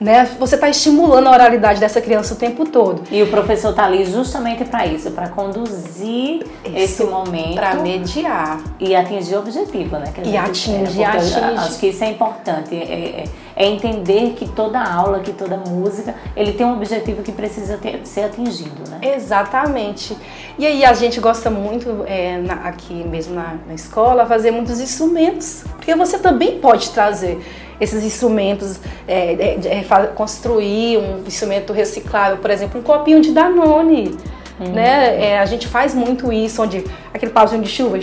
Né? 0.00 0.24
Você 0.38 0.54
está 0.54 0.66
estimulando 0.66 1.26
a 1.26 1.32
oralidade 1.32 1.78
dessa 1.78 2.00
criança 2.00 2.32
o 2.32 2.36
tempo 2.38 2.64
todo. 2.64 3.02
E 3.10 3.22
o 3.22 3.26
professor 3.26 3.70
está 3.70 3.84
ali 3.84 4.06
justamente 4.06 4.64
para 4.64 4.86
isso, 4.86 5.10
para 5.10 5.28
conduzir 5.28 6.42
isso, 6.64 6.74
esse 6.74 7.04
momento. 7.04 7.56
Para 7.56 7.74
mediar. 7.74 8.62
E 8.80 8.96
atingir 8.96 9.34
o 9.34 9.40
objetivo, 9.40 9.98
né? 9.98 10.10
e 10.24 10.38
atingir, 10.38 11.04
atingir. 11.04 11.44
Acho 11.44 11.78
que 11.78 11.88
isso 11.88 12.02
é 12.02 12.10
importante. 12.10 12.74
É, 12.74 12.78
é, 12.78 13.24
é, 13.54 13.66
entender 13.66 14.32
que 14.32 14.48
toda 14.48 14.82
aula, 14.82 15.20
que 15.20 15.34
toda 15.34 15.58
música, 15.58 16.14
ele 16.34 16.52
tem 16.52 16.64
um 16.64 16.72
objetivo 16.72 17.22
que 17.22 17.30
precisa 17.30 17.76
ter, 17.76 18.00
ser 18.04 18.22
atingido, 18.22 18.88
né? 18.88 19.14
Exatamente. 19.14 20.16
E 20.58 20.66
aí 20.66 20.82
a 20.82 20.94
gente 20.94 21.20
gosta 21.20 21.50
muito, 21.50 22.04
é, 22.06 22.38
na, 22.38 22.54
aqui 22.66 22.94
mesmo 23.04 23.34
na, 23.34 23.56
na 23.66 23.74
escola, 23.74 24.24
fazer 24.24 24.50
muitos 24.50 24.80
instrumentos. 24.80 25.62
Porque 25.76 25.94
você 25.94 26.18
também 26.18 26.58
pode 26.58 26.88
trazer 26.90 27.38
esses 27.80 28.04
instrumentos, 28.04 28.78
é, 29.08 29.32
é, 29.32 29.78
é, 29.78 30.06
construir 30.14 30.98
um 30.98 31.22
instrumento 31.26 31.72
reciclável, 31.72 32.36
por 32.38 32.50
exemplo, 32.50 32.80
um 32.80 32.82
copinho 32.82 33.20
de 33.20 33.32
Danone. 33.32 34.16
Uhum. 34.60 34.72
Né? 34.72 35.30
É, 35.30 35.38
a 35.38 35.46
gente 35.46 35.66
faz 35.66 35.94
muito 35.94 36.30
isso, 36.32 36.62
onde 36.62 36.84
aquele 37.14 37.32
pauzinho 37.32 37.62
de 37.62 37.68
chuva. 37.70 37.98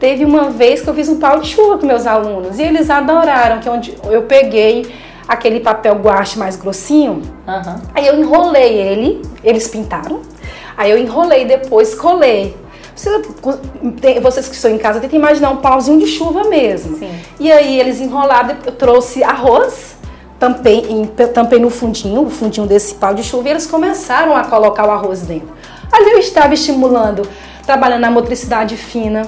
Teve 0.00 0.24
uma 0.24 0.50
vez 0.50 0.80
que 0.80 0.88
eu 0.88 0.94
fiz 0.94 1.08
um 1.08 1.18
pau 1.18 1.40
de 1.40 1.48
chuva 1.48 1.78
com 1.78 1.86
meus 1.86 2.06
alunos 2.06 2.58
e 2.58 2.62
eles 2.62 2.90
adoraram, 2.90 3.60
que 3.60 3.68
onde 3.68 3.96
eu 4.04 4.22
peguei 4.22 4.92
aquele 5.26 5.60
papel 5.60 5.94
guache 5.96 6.38
mais 6.38 6.56
grossinho, 6.56 7.22
uhum. 7.46 7.74
aí 7.94 8.06
eu 8.06 8.18
enrolei 8.18 8.74
ele, 8.74 9.22
eles 9.44 9.68
pintaram, 9.68 10.22
aí 10.76 10.90
eu 10.90 10.98
enrolei 10.98 11.44
depois, 11.44 11.94
colei. 11.94 12.56
Você, 12.98 14.20
vocês 14.20 14.48
que 14.48 14.56
estão 14.56 14.72
em 14.72 14.78
casa, 14.78 14.98
tentem 14.98 15.20
imaginar 15.20 15.50
um 15.50 15.58
pauzinho 15.58 16.00
de 16.00 16.06
chuva 16.08 16.44
mesmo. 16.48 16.98
Sim. 16.98 17.10
E 17.38 17.50
aí 17.50 17.78
eles 17.78 18.00
enrolaram, 18.00 18.56
eu 18.66 18.72
trouxe 18.72 19.22
arroz, 19.22 19.96
tampei, 20.36 20.84
tampei 21.32 21.60
no 21.60 21.70
fundinho, 21.70 22.22
o 22.22 22.30
fundinho 22.30 22.66
desse 22.66 22.96
pau 22.96 23.14
de 23.14 23.22
chuva, 23.22 23.46
e 23.46 23.50
eles 23.52 23.66
começaram 23.66 24.36
a 24.36 24.42
colocar 24.42 24.84
o 24.84 24.90
arroz 24.90 25.22
dentro. 25.22 25.48
Ali 25.92 26.10
eu 26.10 26.18
estava 26.18 26.52
estimulando, 26.52 27.22
trabalhando 27.64 28.00
na 28.00 28.10
motricidade 28.10 28.76
fina, 28.76 29.22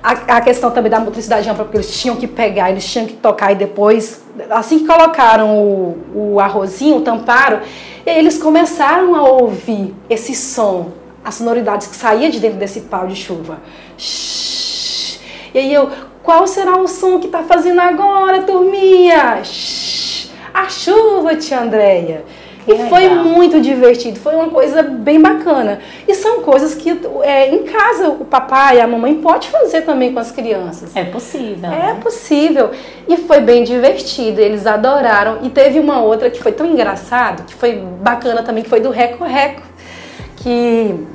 a, 0.00 0.12
a, 0.36 0.40
questão 0.40 0.70
também 0.70 0.88
da 0.90 1.00
motricidade 1.00 1.48
ampla, 1.50 1.64
porque 1.64 1.78
eles 1.78 2.00
tinham 2.00 2.14
que 2.16 2.28
pegar, 2.28 2.70
eles 2.70 2.84
tinham 2.86 3.06
que 3.06 3.14
tocar 3.14 3.50
e 3.50 3.56
depois, 3.56 4.22
assim 4.50 4.78
que 4.78 4.86
colocaram 4.86 5.58
o, 5.58 5.98
o 6.14 6.40
arrozinho, 6.40 7.00
tamparam, 7.00 7.60
eles 8.06 8.38
começaram 8.38 9.16
a 9.16 9.28
ouvir 9.28 9.94
esse 10.08 10.32
som 10.32 10.99
as 11.24 11.34
sonoridades 11.34 11.86
que 11.86 11.96
saía 11.96 12.30
de 12.30 12.40
dentro 12.40 12.58
desse 12.58 12.82
pau 12.82 13.06
de 13.06 13.16
chuva. 13.16 13.58
Shhh. 13.96 15.18
E 15.54 15.58
aí 15.58 15.74
eu, 15.74 15.90
qual 16.22 16.46
será 16.46 16.76
o 16.76 16.86
som 16.86 17.18
que 17.18 17.28
tá 17.28 17.42
fazendo 17.42 17.80
agora, 17.80 18.42
turminha? 18.42 19.42
Shhh. 19.44 20.30
A 20.52 20.68
chuva, 20.68 21.36
tia 21.36 21.60
Andréia. 21.60 22.24
E 22.66 22.88
foi 22.88 23.08
muito 23.08 23.60
divertido, 23.60 24.20
foi 24.20 24.34
uma 24.34 24.48
coisa 24.48 24.82
bem 24.82 25.20
bacana. 25.20 25.80
E 26.06 26.14
são 26.14 26.42
coisas 26.42 26.74
que 26.74 26.90
é, 27.22 27.48
em 27.48 27.64
casa 27.64 28.08
o 28.08 28.24
papai 28.24 28.76
e 28.76 28.80
a 28.80 28.86
mamãe 28.86 29.14
pode 29.14 29.48
fazer 29.48 29.82
também 29.82 30.12
com 30.12 30.20
as 30.20 30.30
crianças. 30.30 30.94
É 30.94 31.04
possível. 31.04 31.70
É 31.70 31.94
né? 31.94 31.98
possível. 32.02 32.70
E 33.08 33.16
foi 33.16 33.40
bem 33.40 33.64
divertido, 33.64 34.40
eles 34.40 34.66
adoraram. 34.66 35.38
E 35.42 35.48
teve 35.48 35.80
uma 35.80 36.02
outra 36.02 36.30
que 36.30 36.42
foi 36.42 36.52
tão 36.52 36.66
engraçado, 36.66 37.44
que 37.44 37.54
foi 37.54 37.76
bacana 37.76 38.42
também, 38.42 38.62
que 38.62 38.68
foi 38.68 38.80
do 38.80 38.90
Reco 38.90 39.24
Reco 39.24 39.69
que 40.42 41.06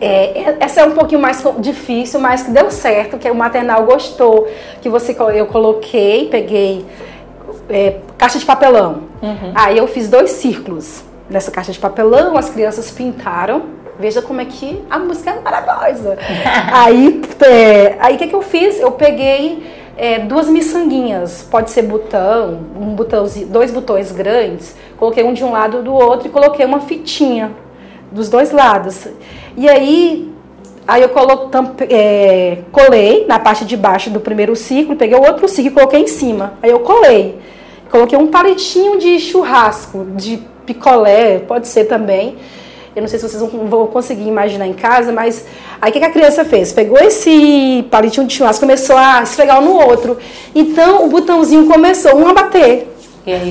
é, 0.00 0.56
essa 0.60 0.80
é 0.80 0.84
um 0.84 0.92
pouquinho 0.92 1.20
mais 1.20 1.42
difícil, 1.58 2.20
mas 2.20 2.42
que 2.42 2.50
deu 2.50 2.70
certo, 2.70 3.18
que 3.18 3.30
o 3.30 3.34
maternal 3.34 3.84
gostou, 3.84 4.48
que 4.80 4.88
você 4.88 5.16
eu 5.34 5.46
coloquei, 5.46 6.28
peguei 6.28 6.84
é, 7.68 7.98
caixa 8.18 8.38
de 8.38 8.44
papelão. 8.44 9.02
Uhum. 9.22 9.52
Aí 9.54 9.78
eu 9.78 9.86
fiz 9.86 10.08
dois 10.08 10.30
círculos 10.30 11.02
nessa 11.28 11.50
caixa 11.50 11.72
de 11.72 11.78
papelão, 11.78 12.36
as 12.36 12.50
crianças 12.50 12.90
pintaram. 12.90 13.62
Veja 13.98 14.20
como 14.20 14.40
é 14.40 14.44
que 14.44 14.82
a 14.90 14.98
música 14.98 15.30
é 15.30 15.40
maravilhosa. 15.40 16.18
aí, 16.72 17.22
é, 17.42 17.96
aí 18.00 18.16
o 18.16 18.18
que, 18.18 18.26
que 18.26 18.34
eu 18.34 18.42
fiz? 18.42 18.80
Eu 18.80 18.90
peguei 18.90 19.64
é, 19.96 20.18
duas 20.18 20.48
miçanguinhas, 20.48 21.46
pode 21.48 21.70
ser 21.70 21.82
botão, 21.82 22.58
um 22.76 22.94
botão, 22.94 23.24
dois 23.46 23.70
botões 23.70 24.10
grandes, 24.10 24.74
coloquei 24.98 25.22
um 25.22 25.32
de 25.32 25.44
um 25.44 25.52
lado 25.52 25.82
do 25.82 25.94
outro 25.94 26.26
e 26.26 26.30
coloquei 26.30 26.66
uma 26.66 26.80
fitinha 26.80 27.52
dos 28.14 28.28
dois 28.28 28.52
lados. 28.52 29.06
E 29.56 29.68
aí, 29.68 30.32
aí 30.86 31.02
eu 31.02 31.08
colo, 31.10 31.50
é, 31.90 32.58
colei 32.72 33.26
na 33.26 33.38
parte 33.38 33.64
de 33.64 33.76
baixo 33.76 34.08
do 34.08 34.20
primeiro 34.20 34.54
ciclo, 34.56 34.96
peguei 34.96 35.18
o 35.18 35.22
outro 35.22 35.48
ciclo 35.48 35.70
e 35.70 35.74
coloquei 35.74 36.00
em 36.00 36.06
cima. 36.06 36.54
Aí 36.62 36.70
eu 36.70 36.80
colei. 36.80 37.38
Coloquei 37.90 38.18
um 38.18 38.28
palitinho 38.28 38.98
de 38.98 39.20
churrasco, 39.20 40.06
de 40.16 40.38
picolé, 40.64 41.40
pode 41.40 41.68
ser 41.68 41.84
também. 41.84 42.36
Eu 42.96 43.02
não 43.02 43.08
sei 43.08 43.18
se 43.18 43.28
vocês 43.28 43.42
vão 43.42 43.88
conseguir 43.88 44.26
imaginar 44.26 44.68
em 44.68 44.72
casa, 44.72 45.12
mas 45.12 45.44
aí 45.82 45.90
o 45.90 45.92
que 45.92 46.04
a 46.04 46.10
criança 46.10 46.44
fez? 46.44 46.72
Pegou 46.72 46.98
esse 46.98 47.84
palitinho 47.90 48.26
de 48.26 48.34
churrasco, 48.34 48.60
começou 48.60 48.96
a 48.96 49.22
esfregar 49.22 49.60
um 49.60 49.64
no 49.64 49.84
outro. 49.84 50.16
Então 50.54 51.04
o 51.04 51.08
botãozinho 51.08 51.66
começou 51.66 52.16
um 52.16 52.28
a 52.28 52.32
bater. 52.32 52.94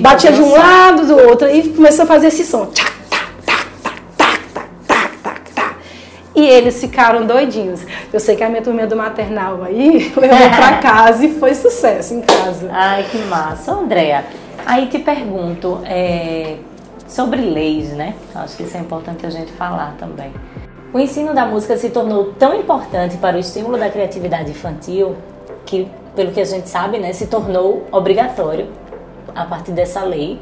Batia 0.02 0.32
de 0.32 0.42
um 0.42 0.52
lado, 0.52 1.06
do 1.06 1.18
outro, 1.28 1.50
e 1.50 1.70
começou 1.70 2.04
a 2.04 2.06
fazer 2.06 2.28
esse 2.28 2.46
som. 2.46 2.68
Tchac, 2.68 2.92
E 6.36 6.46
eles 6.46 6.80
ficaram 6.82 7.26
doidinhos. 7.26 7.86
Eu 8.12 8.20
sei 8.20 8.36
que 8.36 8.44
a 8.44 8.50
minha 8.50 8.62
turma 8.62 8.88
do 8.88 8.96
maternal 8.96 9.64
aí 9.64 10.12
levou 10.18 10.50
para 10.50 10.78
casa 10.82 11.26
e 11.26 11.34
foi 11.36 11.54
sucesso 11.54 12.14
em 12.14 12.22
casa. 12.22 12.70
Ai, 12.72 13.04
que 13.04 13.18
massa. 13.20 13.72
Andréa, 13.72 14.26
aí 14.66 14.88
te 14.88 15.00
pergunto 15.00 15.80
é, 15.86 16.58
sobre 17.08 17.42
leis, 17.42 17.90
né? 17.90 18.16
Acho 18.34 18.58
que 18.58 18.64
isso 18.64 18.76
é 18.76 18.80
importante 18.80 19.26
a 19.26 19.30
gente 19.30 19.52
falar 19.52 19.96
também. 20.00 20.32
O 20.92 21.00
ensino 21.00 21.34
da 21.34 21.46
música 21.46 21.78
se 21.78 21.90
tornou 21.90 22.34
tão 22.34 22.54
importante 22.54 23.18
para 23.18 23.36
o 23.36 23.40
estímulo 23.40 23.78
da 23.78 23.90
criatividade 23.90 24.52
infantil 24.52 25.16
que, 25.66 25.88
pelo 26.16 26.32
que 26.32 26.40
a 26.40 26.46
gente 26.46 26.70
sabe, 26.70 27.00
né, 27.00 27.14
se 27.14 27.28
tornou 27.28 27.88
obrigatório 27.92 28.68
a 29.36 29.46
partir 29.46 29.72
dessa 29.72 30.04
lei 30.04 30.40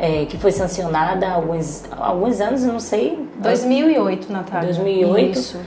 é, 0.00 0.24
que 0.24 0.38
foi 0.38 0.50
sancionada 0.50 1.26
há 1.26 1.34
alguns, 1.34 1.84
alguns 1.90 2.40
anos, 2.40 2.62
não 2.62 2.80
sei. 2.80 3.18
2008, 3.36 4.32
Natália. 4.32 4.72
2008. 4.72 5.38
Isso. 5.38 5.58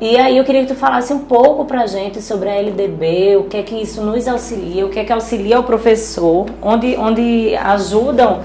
E 0.00 0.18
aí 0.18 0.36
eu 0.36 0.44
queria 0.44 0.62
que 0.62 0.66
tu 0.66 0.74
falasse 0.74 1.12
um 1.12 1.20
pouco 1.20 1.64
pra 1.64 1.86
gente 1.86 2.20
sobre 2.20 2.50
a 2.50 2.54
LDB, 2.56 3.36
o 3.36 3.44
que 3.44 3.56
é 3.56 3.62
que 3.62 3.76
isso 3.76 4.02
nos 4.02 4.26
auxilia, 4.28 4.84
o 4.84 4.90
que 4.90 4.98
é 4.98 5.04
que 5.04 5.12
auxilia 5.12 5.58
o 5.58 5.62
professor, 5.62 6.46
onde, 6.60 6.96
onde 6.96 7.56
ajudam 7.56 8.42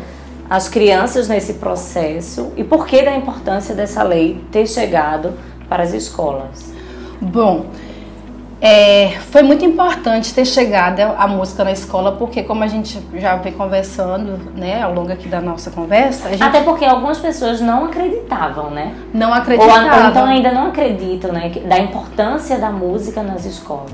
as 0.49 0.69
crianças 0.69 1.27
nesse 1.27 1.55
processo 1.55 2.53
e 2.55 2.63
por 2.63 2.85
que 2.85 3.01
da 3.01 3.15
importância 3.15 3.73
dessa 3.73 4.03
lei 4.03 4.39
ter 4.51 4.67
chegado 4.67 5.33
para 5.67 5.83
as 5.83 5.91
escolas. 5.91 6.71
Bom, 7.19 7.65
é, 8.61 9.17
foi 9.31 9.41
muito 9.41 9.65
importante 9.65 10.31
ter 10.33 10.45
chegado 10.45 10.99
a 11.01 11.27
música 11.27 11.63
na 11.63 11.71
escola, 11.71 12.11
porque 12.11 12.43
como 12.43 12.63
a 12.63 12.67
gente 12.67 13.01
já 13.15 13.35
vem 13.37 13.51
conversando, 13.53 14.39
né, 14.55 14.83
ao 14.83 14.93
longo 14.93 15.11
aqui 15.11 15.27
da 15.27 15.41
nossa 15.41 15.71
conversa... 15.71 16.29
Gente... 16.29 16.43
Até 16.43 16.61
porque 16.61 16.85
algumas 16.85 17.17
pessoas 17.17 17.59
não 17.59 17.85
acreditavam, 17.85 18.69
né? 18.69 18.93
Não 19.11 19.33
acreditavam. 19.33 20.03
Ou, 20.03 20.09
então 20.09 20.25
ainda 20.25 20.51
não 20.51 20.67
acreditam, 20.67 21.31
né, 21.31 21.49
da 21.65 21.79
importância 21.79 22.59
da 22.59 22.69
música 22.69 23.23
nas 23.23 23.45
escolas. 23.45 23.91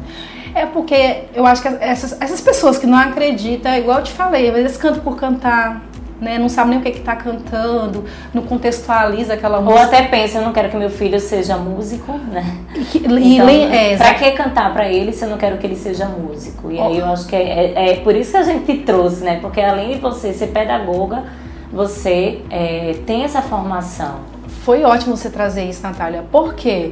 É 0.53 0.65
porque 0.65 1.25
eu 1.33 1.45
acho 1.45 1.61
que 1.61 1.67
essas, 1.79 2.19
essas 2.19 2.41
pessoas 2.41 2.77
que 2.77 2.87
não 2.87 2.97
acreditam, 2.97 3.73
igual 3.75 3.99
eu 3.99 4.03
te 4.03 4.11
falei, 4.11 4.49
às 4.49 4.53
vezes 4.55 4.75
cantam 4.75 5.01
por 5.01 5.15
cantar, 5.15 5.81
né? 6.19 6.37
Não 6.37 6.49
sabe 6.49 6.71
nem 6.71 6.79
o 6.79 6.81
que 6.81 6.89
está 6.89 7.15
cantando, 7.15 8.05
não 8.33 8.43
contextualiza 8.43 9.33
aquela 9.33 9.61
música. 9.61 9.79
Ou 9.79 9.85
até 9.85 10.03
pensa, 10.03 10.39
eu 10.39 10.43
não 10.43 10.53
quero 10.53 10.69
que 10.69 10.77
meu 10.77 10.89
filho 10.89 11.19
seja 11.19 11.57
músico, 11.57 12.13
né? 12.13 12.57
E, 12.93 13.35
então, 13.35 13.49
é, 13.49 13.95
pra 13.97 14.13
que 14.13 14.31
cantar 14.31 14.73
para 14.73 14.89
ele 14.89 15.13
se 15.13 15.23
eu 15.23 15.29
não 15.29 15.37
quero 15.37 15.57
que 15.57 15.65
ele 15.65 15.75
seja 15.75 16.05
músico? 16.05 16.71
E 16.71 16.79
aí 16.79 16.99
eu 16.99 17.05
acho 17.05 17.27
que 17.27 17.35
é, 17.35 17.73
é, 17.75 17.89
é, 17.91 17.95
por 17.97 18.15
isso 18.15 18.31
que 18.31 18.37
a 18.37 18.43
gente 18.43 18.65
te 18.65 18.83
trouxe, 18.83 19.23
né? 19.23 19.39
Porque 19.41 19.61
além 19.61 19.93
de 19.93 19.99
você 19.99 20.33
ser 20.33 20.47
pedagoga, 20.47 21.23
você 21.71 22.41
é, 22.49 22.95
tem 23.05 23.23
essa 23.23 23.41
formação. 23.41 24.19
Foi 24.63 24.83
ótimo 24.83 25.15
você 25.15 25.29
trazer 25.29 25.63
isso, 25.63 25.81
Natália. 25.83 26.23
Por 26.31 26.53
quê? 26.53 26.91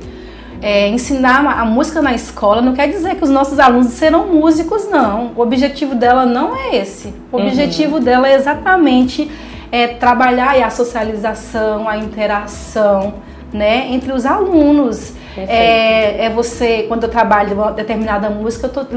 É, 0.61 0.87
ensinar 0.87 1.45
a 1.45 1.65
música 1.65 2.01
na 2.01 2.13
escola 2.13 2.61
não 2.61 2.73
quer 2.73 2.87
dizer 2.87 3.15
que 3.15 3.23
os 3.23 3.29
nossos 3.29 3.59
alunos 3.59 3.87
serão 3.87 4.27
músicos, 4.27 4.89
não. 4.89 5.31
O 5.35 5.41
objetivo 5.41 5.95
dela 5.95 6.25
não 6.25 6.55
é 6.55 6.77
esse. 6.77 7.13
O 7.31 7.37
uhum. 7.37 7.47
objetivo 7.47 7.99
dela 7.99 8.27
é 8.27 8.35
exatamente 8.35 9.29
é, 9.71 9.87
trabalhar 9.87 10.55
a 10.65 10.69
socialização, 10.69 11.87
a 11.87 11.97
interação 11.97 13.15
né, 13.51 13.91
entre 13.91 14.11
os 14.11 14.25
alunos. 14.25 15.13
É, 15.37 16.25
é, 16.25 16.29
você, 16.29 16.83
quando 16.87 17.03
eu 17.03 17.09
trabalho 17.09 17.55
uma 17.55 17.71
determinada 17.71 18.29
música, 18.29 18.67
eu 18.67 18.81
estou 18.81 18.87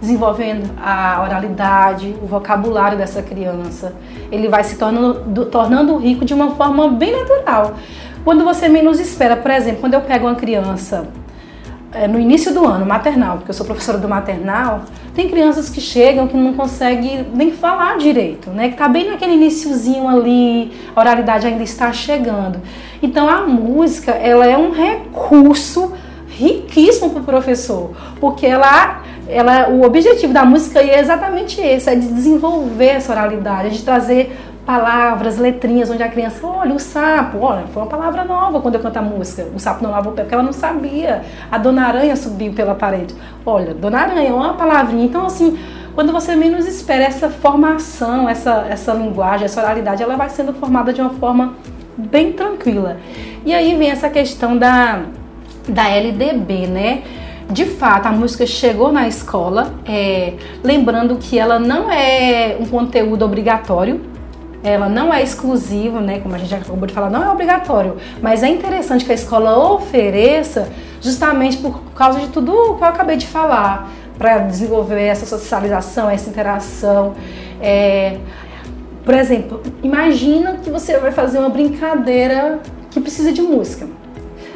desenvolvendo 0.00 0.70
a 0.80 1.20
oralidade, 1.24 2.14
o 2.22 2.26
vocabulário 2.26 2.96
dessa 2.96 3.20
criança. 3.20 3.94
Ele 4.30 4.48
vai 4.48 4.62
se 4.62 4.76
tornando, 4.76 5.20
do, 5.20 5.46
tornando 5.46 5.96
rico 5.96 6.24
de 6.24 6.32
uma 6.32 6.54
forma 6.54 6.88
bem 6.88 7.12
natural. 7.12 7.74
Quando 8.24 8.44
você 8.44 8.68
menos 8.68 9.00
espera, 9.00 9.36
por 9.36 9.50
exemplo, 9.50 9.80
quando 9.80 9.94
eu 9.94 10.00
pego 10.00 10.26
uma 10.26 10.34
criança 10.34 11.08
é, 11.92 12.06
no 12.06 12.20
início 12.20 12.52
do 12.52 12.66
ano, 12.66 12.84
maternal, 12.84 13.38
porque 13.38 13.50
eu 13.50 13.54
sou 13.54 13.64
professora 13.64 13.98
do 13.98 14.08
maternal, 14.08 14.82
tem 15.14 15.28
crianças 15.28 15.70
que 15.70 15.80
chegam 15.80 16.28
que 16.28 16.36
não 16.36 16.52
conseguem 16.52 17.26
nem 17.34 17.50
falar 17.52 17.96
direito, 17.96 18.50
né? 18.50 18.68
Que 18.68 18.76
tá 18.76 18.88
bem 18.88 19.08
naquele 19.08 19.32
iníciozinho 19.32 20.06
ali, 20.06 20.72
a 20.94 21.00
oralidade 21.00 21.46
ainda 21.46 21.62
está 21.62 21.92
chegando. 21.92 22.60
Então 23.02 23.28
a 23.28 23.40
música, 23.40 24.12
ela 24.12 24.46
é 24.46 24.56
um 24.56 24.70
recurso 24.70 25.92
riquíssimo 26.28 27.10
para 27.10 27.20
o 27.20 27.24
professor, 27.24 27.90
porque 28.20 28.46
ela, 28.46 29.02
ela, 29.26 29.70
o 29.70 29.82
objetivo 29.82 30.32
da 30.32 30.44
música 30.44 30.80
é 30.80 31.00
exatamente 31.00 31.60
esse, 31.60 31.90
é 31.90 31.96
de 31.96 32.06
desenvolver 32.06 32.90
essa 32.90 33.12
oralidade, 33.12 33.78
de 33.78 33.82
trazer 33.82 34.36
palavras, 34.68 35.38
letrinhas, 35.38 35.88
onde 35.88 36.02
a 36.02 36.10
criança, 36.10 36.46
olha, 36.46 36.74
o 36.74 36.78
sapo, 36.78 37.38
olha, 37.40 37.66
foi 37.68 37.82
uma 37.82 37.88
palavra 37.88 38.22
nova 38.22 38.60
quando 38.60 38.74
eu 38.74 38.82
canto 38.82 38.98
a 38.98 39.00
música. 39.00 39.48
O 39.54 39.58
sapo 39.58 39.82
não 39.82 39.90
lava 39.90 40.10
o 40.10 40.12
pé, 40.12 40.20
porque 40.24 40.34
ela 40.34 40.42
não 40.42 40.52
sabia. 40.52 41.22
A 41.50 41.56
dona 41.56 41.86
aranha 41.86 42.14
subiu 42.14 42.52
pela 42.52 42.74
parede. 42.74 43.14
Olha, 43.46 43.72
dona 43.72 44.00
aranha, 44.00 44.34
uma 44.34 44.52
palavrinha. 44.52 45.06
Então, 45.06 45.24
assim, 45.24 45.58
quando 45.94 46.12
você 46.12 46.36
menos 46.36 46.66
espera 46.66 47.04
essa 47.04 47.30
formação, 47.30 48.28
essa, 48.28 48.66
essa 48.68 48.92
linguagem, 48.92 49.46
essa 49.46 49.58
oralidade, 49.58 50.02
ela 50.02 50.16
vai 50.16 50.28
sendo 50.28 50.52
formada 50.52 50.92
de 50.92 51.00
uma 51.00 51.14
forma 51.14 51.54
bem 51.96 52.34
tranquila. 52.34 52.98
E 53.46 53.54
aí 53.54 53.74
vem 53.74 53.90
essa 53.90 54.10
questão 54.10 54.58
da, 54.58 55.00
da 55.66 55.88
LDB, 55.88 56.66
né? 56.66 57.02
de 57.50 57.64
fato 57.64 58.04
a 58.04 58.12
música 58.12 58.46
chegou 58.46 58.92
na 58.92 59.08
escola, 59.08 59.72
é, 59.86 60.34
lembrando 60.62 61.16
que 61.16 61.38
ela 61.38 61.58
não 61.58 61.90
é 61.90 62.58
um 62.60 62.66
conteúdo 62.66 63.24
obrigatório, 63.24 64.17
ela 64.68 64.88
não 64.88 65.12
é 65.12 65.22
exclusiva, 65.22 66.00
né, 66.00 66.20
como 66.20 66.34
a 66.34 66.38
gente 66.38 66.54
acabou 66.54 66.86
de 66.86 66.94
falar, 66.94 67.10
não 67.10 67.24
é 67.24 67.30
obrigatório, 67.30 67.96
mas 68.20 68.42
é 68.42 68.48
interessante 68.48 69.04
que 69.04 69.12
a 69.12 69.14
escola 69.14 69.56
ofereça 69.74 70.68
justamente 71.00 71.58
por 71.58 71.80
causa 71.94 72.20
de 72.20 72.28
tudo 72.28 72.74
que 72.76 72.82
eu 72.82 72.88
acabei 72.88 73.16
de 73.16 73.26
falar, 73.26 73.90
para 74.18 74.38
desenvolver 74.38 75.00
essa 75.02 75.24
socialização, 75.24 76.10
essa 76.10 76.28
interação. 76.28 77.14
É, 77.62 78.16
por 79.04 79.14
exemplo, 79.14 79.62
imagina 79.82 80.58
que 80.62 80.70
você 80.70 80.98
vai 80.98 81.12
fazer 81.12 81.38
uma 81.38 81.48
brincadeira 81.48 82.58
que 82.90 83.00
precisa 83.00 83.32
de 83.32 83.40
música. 83.40 83.86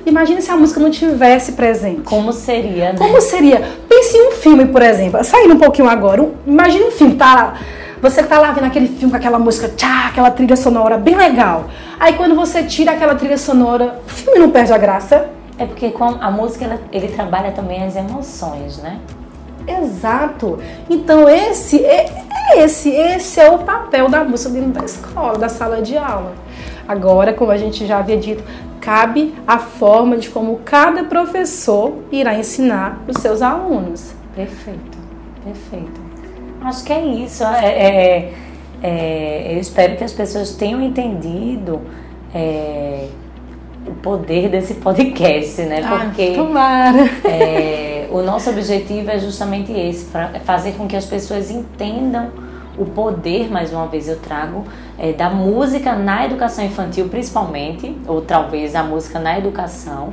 Imagina 0.05 0.41
se 0.41 0.51
a 0.51 0.57
música 0.57 0.81
não 0.81 0.91
tivesse 0.91 1.53
presente. 1.53 2.01
Como 2.01 2.33
seria, 2.33 2.93
né? 2.93 2.99
Como 2.99 3.21
seria? 3.21 3.63
Pense 3.89 4.17
em 4.17 4.29
um 4.29 4.33
filme, 4.33 4.67
por 4.67 4.83
exemplo. 4.83 5.23
Saindo 5.23 5.55
um 5.55 5.59
pouquinho 5.59 5.89
agora. 5.89 6.29
Imagina 6.45 6.87
um 6.87 6.91
filme, 6.91 7.15
tá? 7.15 7.55
Você 8.03 8.21
tá 8.21 8.37
lá 8.41 8.51
vendo 8.51 8.65
aquele 8.65 8.89
filme 8.89 9.13
com 9.13 9.17
aquela 9.17 9.39
música, 9.39 9.69
tchá, 9.69 10.09
aquela 10.09 10.29
trilha 10.29 10.57
sonora 10.57 10.99
bem 10.99 11.15
legal. 11.15 11.67
Aí 12.01 12.15
quando 12.15 12.35
você 12.35 12.65
tira 12.65 12.91
aquela 12.91 13.15
trilha 13.15 13.39
sonora, 13.39 14.01
o 14.05 14.11
filme 14.11 14.41
não 14.41 14.51
perde 14.51 14.73
a 14.73 14.77
graça. 14.77 15.31
É 15.57 15.65
porque 15.65 15.89
com 15.93 16.05
a 16.05 16.29
música 16.29 16.65
ela, 16.65 16.81
ele 16.91 17.07
trabalha 17.07 17.53
também 17.53 17.85
as 17.85 17.95
emoções, 17.95 18.79
né? 18.79 18.99
Exato. 19.69 20.59
Então 20.91 21.29
esse 21.29 21.85
é, 21.85 22.07
é, 22.51 22.65
esse, 22.65 22.91
esse 22.91 23.39
é 23.39 23.49
o 23.49 23.61
papel 23.61 24.09
da 24.09 24.25
música 24.25 24.51
dentro 24.51 24.81
da 24.81 24.85
escola, 24.85 25.39
da 25.39 25.49
sala 25.49 25.81
de 25.81 25.97
aula. 25.97 26.33
Agora, 26.89 27.33
como 27.33 27.53
a 27.53 27.57
gente 27.57 27.87
já 27.87 27.99
havia 27.99 28.17
dito, 28.17 28.43
cabe 28.81 29.33
a 29.47 29.59
forma 29.59 30.17
de 30.17 30.29
como 30.29 30.59
cada 30.65 31.05
professor 31.05 31.99
irá 32.11 32.35
ensinar 32.35 32.99
os 33.07 33.23
seus 33.23 33.41
alunos. 33.41 34.13
Perfeito, 34.35 34.99
perfeito. 35.45 36.02
Acho 36.65 36.85
que 36.85 36.93
é 36.93 37.05
isso. 37.05 37.45
É, 37.45 37.67
é, 37.67 38.35
é, 38.83 39.55
eu 39.55 39.59
espero 39.59 39.97
que 39.97 40.05
as 40.05 40.13
pessoas 40.13 40.55
tenham 40.55 40.81
entendido 40.81 41.81
é, 42.35 43.09
o 43.87 43.93
poder 43.95 44.49
desse 44.49 44.75
podcast, 44.75 45.63
né? 45.63 45.83
Ah, 45.85 46.05
Porque. 46.05 46.35
É, 47.25 48.09
o 48.11 48.23
nosso 48.23 48.51
objetivo 48.51 49.11
é 49.11 49.19
justamente 49.19 49.73
esse, 49.73 50.05
para 50.07 50.29
fazer 50.41 50.73
com 50.73 50.87
que 50.87 50.97
as 50.97 51.07
pessoas 51.07 51.51
entendam 51.51 52.31
o 52.79 52.85
poder, 52.87 53.51
mais 53.51 53.73
uma 53.73 53.87
vez 53.87 54.09
eu 54.09 54.19
trago, 54.19 54.65
é, 54.99 55.13
da 55.13 55.29
música 55.29 55.95
na 55.95 56.25
educação 56.25 56.65
infantil, 56.65 57.09
principalmente, 57.09 57.97
ou 58.07 58.23
talvez 58.23 58.75
a 58.75 58.83
música 58.83 59.19
na 59.19 59.39
educação. 59.39 60.13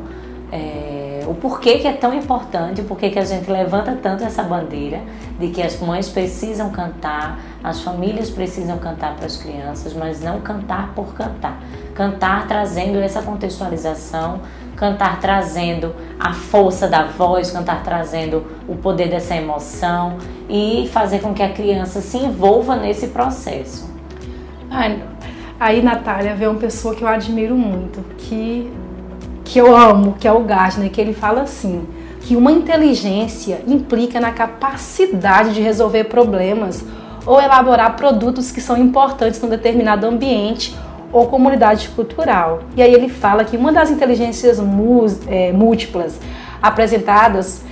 É, 0.51 0.88
o 1.29 1.35
porquê 1.35 1.77
que 1.77 1.87
é 1.87 1.93
tão 1.93 2.11
importante, 2.11 2.81
o 2.81 2.85
porquê 2.85 3.11
que 3.11 3.19
a 3.19 3.23
gente 3.23 3.49
levanta 3.51 3.95
tanto 4.01 4.23
essa 4.23 4.41
bandeira 4.41 4.99
de 5.39 5.49
que 5.49 5.61
as 5.61 5.79
mães 5.79 6.09
precisam 6.09 6.71
cantar, 6.71 7.39
as 7.63 7.81
famílias 7.81 8.31
precisam 8.31 8.79
cantar 8.79 9.15
para 9.15 9.27
as 9.27 9.37
crianças, 9.37 9.93
mas 9.93 10.21
não 10.21 10.41
cantar 10.41 10.91
por 10.95 11.13
cantar. 11.13 11.61
Cantar 11.93 12.47
trazendo 12.47 12.97
essa 12.97 13.21
contextualização, 13.21 14.41
cantar 14.75 15.19
trazendo 15.19 15.93
a 16.19 16.33
força 16.33 16.87
da 16.87 17.03
voz, 17.03 17.51
cantar 17.51 17.83
trazendo 17.83 18.43
o 18.67 18.75
poder 18.75 19.09
dessa 19.09 19.35
emoção 19.35 20.17
e 20.49 20.89
fazer 20.91 21.19
com 21.19 21.31
que 21.31 21.43
a 21.43 21.49
criança 21.49 22.01
se 22.01 22.17
envolva 22.17 22.75
nesse 22.75 23.09
processo. 23.09 23.87
Ai, 24.71 25.03
aí, 25.59 25.83
Natália, 25.83 26.35
vê 26.35 26.47
uma 26.47 26.59
pessoa 26.59 26.95
que 26.95 27.03
eu 27.03 27.07
admiro 27.07 27.55
muito, 27.55 28.03
que 28.17 28.71
que 29.49 29.59
eu 29.59 29.75
amo, 29.75 30.15
que 30.19 30.27
é 30.27 30.31
o 30.31 30.41
Gardner, 30.41 30.91
que 30.91 31.01
ele 31.01 31.12
fala 31.12 31.41
assim, 31.41 31.88
que 32.21 32.35
uma 32.35 32.51
inteligência 32.51 33.62
implica 33.67 34.19
na 34.19 34.31
capacidade 34.31 35.55
de 35.55 35.59
resolver 35.59 36.03
problemas 36.03 36.85
ou 37.25 37.41
elaborar 37.41 37.95
produtos 37.95 38.51
que 38.51 38.62
são 38.62 38.77
importantes 38.77 39.41
num 39.41 39.49
determinado 39.49 40.05
ambiente 40.05 40.77
ou 41.12 41.25
comunidade 41.25 41.89
cultural. 41.89 42.62
E 42.77 42.81
aí 42.83 42.93
ele 42.93 43.09
fala 43.09 43.43
que 43.43 43.57
uma 43.57 43.71
das 43.71 43.89
inteligências 43.89 44.62
é, 45.27 45.51
múltiplas 45.51 46.19
apresentadas 46.62 47.63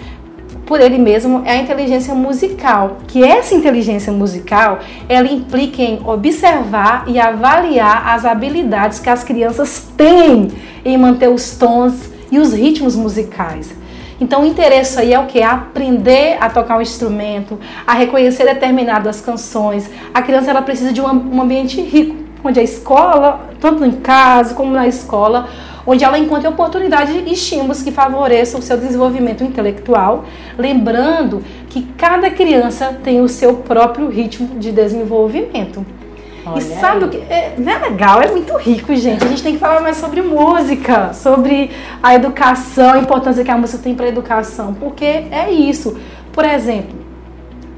por 0.66 0.82
ele 0.82 0.98
mesmo 0.98 1.44
é 1.46 1.52
a 1.52 1.58
inteligência 1.58 2.16
musical, 2.16 2.98
que 3.08 3.24
essa 3.24 3.54
inteligência 3.54 4.12
musical 4.12 4.80
ela 5.08 5.32
implica 5.32 5.84
em 5.84 6.02
observar 6.04 7.06
e 7.08 7.20
avaliar 7.20 8.16
as 8.16 8.26
habilidades 8.26 8.98
que 8.98 9.10
as 9.10 9.24
crianças 9.24 9.88
têm 9.96 10.50
em 10.84 10.98
manter 10.98 11.30
os 11.30 11.52
tons 11.52 12.10
e 12.32 12.40
os 12.40 12.54
ritmos 12.54 12.96
musicais. 12.96 13.74
Então 14.20 14.42
o 14.42 14.46
interesse 14.46 15.00
aí 15.00 15.13
é 15.13 15.20
o 15.20 15.28
que? 15.28 15.42
Aprender 15.42 16.38
a 16.42 16.50
tocar 16.50 16.78
um 16.78 16.82
instrumento, 16.82 17.60
a 17.86 17.94
reconhecer 17.94 18.46
determinadas 18.46 19.22
canções. 19.22 19.90
A 20.13 20.22
criança 20.22 20.50
ela 20.50 20.62
precisa 20.62 20.92
de 20.92 21.00
um, 21.00 21.42
ambiente 21.42 21.80
rico, 21.82 22.16
onde 22.44 22.60
a 22.60 22.63
escola, 22.63 23.48
tanto 23.60 23.86
em 23.86 23.92
casa 23.92 24.56
como 24.56 24.72
na 24.72 24.88
escola, 24.88 25.48
onde 25.86 26.04
ela 26.04 26.18
encontre 26.18 26.48
oportunidades 26.48 27.16
e 27.16 27.32
estímulos 27.32 27.84
que 27.84 27.92
favoreçam 27.92 28.60
o 28.60 28.63
seu 28.63 28.78
desenvolvimento 28.78 29.44
intelectual, 29.44 30.26
lembrando 30.58 31.44
que 31.70 31.84
cada 31.98 32.30
criança 32.32 32.98
tem 33.04 33.22
o 33.22 33.30
seu 33.30 33.58
próprio 33.58 34.10
ritmo 34.10 34.60
de 34.60 34.72
desenvolvimento. 34.72 35.86
Olha 36.52 36.60
e 36.60 36.62
sabe 36.62 36.98
aí. 36.98 37.04
o 37.04 37.10
que? 37.10 37.18
É, 37.18 37.56
não 37.58 37.72
é 37.72 37.78
legal, 37.78 38.22
é 38.22 38.32
muito 38.32 38.56
rico, 38.58 38.96
gente. 38.96 39.24
A 39.24 39.28
gente 39.28 39.44
tem 39.44 39.54
que 39.54 39.60
falar 39.60 39.82
mais 39.82 39.98
sobre 39.98 40.22
música, 40.22 41.14
sobre 41.14 41.72
a 42.02 42.16
educação, 42.16 42.94
a 42.94 43.00
importância 43.00 43.44
que 43.44 43.52
a 43.52 43.58
música 43.58 43.82
tem 43.84 43.96
para 43.96 44.06
a 44.06 44.10
educação, 44.10 44.74
porque 44.74 45.06
é 45.06 45.52
isso. 45.52 45.98
Por 46.32 46.46
exemplo, 46.46 46.98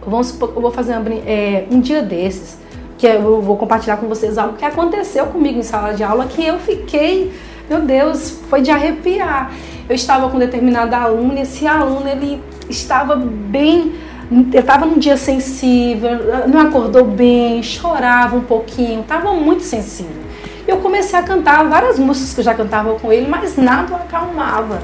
vamos 0.06 0.28
supor, 0.28 0.54
eu 0.56 0.62
vou 0.62 0.72
fazer 0.72 0.98
uma, 0.98 1.10
é, 1.26 1.66
um 1.72 1.80
dia 1.80 2.02
desses, 2.02 2.58
que 2.98 3.08
eu 3.08 3.42
vou 3.42 3.56
compartilhar 3.58 3.98
com 3.98 4.08
vocês 4.08 4.38
algo 4.38 4.58
que 4.58 4.66
aconteceu 4.66 5.26
comigo 5.28 5.60
em 5.60 5.64
sala 5.64 5.94
de 5.94 6.04
aula, 6.04 6.26
que 6.26 6.46
eu 6.46 6.60
fiquei 6.60 7.32
meu 7.70 7.82
Deus, 7.82 8.32
foi 8.50 8.62
de 8.62 8.72
arrepiar. 8.72 9.52
Eu 9.88 9.94
estava 9.94 10.28
com 10.30 10.40
determinada 10.40 10.98
aluna 10.98 11.36
e 11.36 11.42
esse 11.44 11.68
aluno 11.68 12.08
ele 12.10 12.42
estava 12.68 13.16
bem 13.16 13.94
eu 14.32 14.60
estava 14.60 14.86
num 14.86 15.00
dia 15.00 15.18
sensível, 15.18 16.12
não 16.48 16.62
acordou 16.62 17.04
bem, 17.04 17.64
chorava 17.64 18.36
um 18.36 18.44
pouquinho, 18.44 19.02
estava 19.02 19.34
muito 19.34 19.64
sensível. 19.64 20.22
Eu 20.68 20.78
comecei 20.78 21.18
a 21.18 21.24
cantar 21.24 21.68
várias 21.68 21.98
músicas 21.98 22.34
que 22.34 22.40
eu 22.42 22.44
já 22.44 22.54
cantava 22.54 22.94
com 23.00 23.12
ele, 23.12 23.28
mas 23.28 23.58
nada 23.58 23.92
o 23.92 23.96
acalmava. 23.96 24.84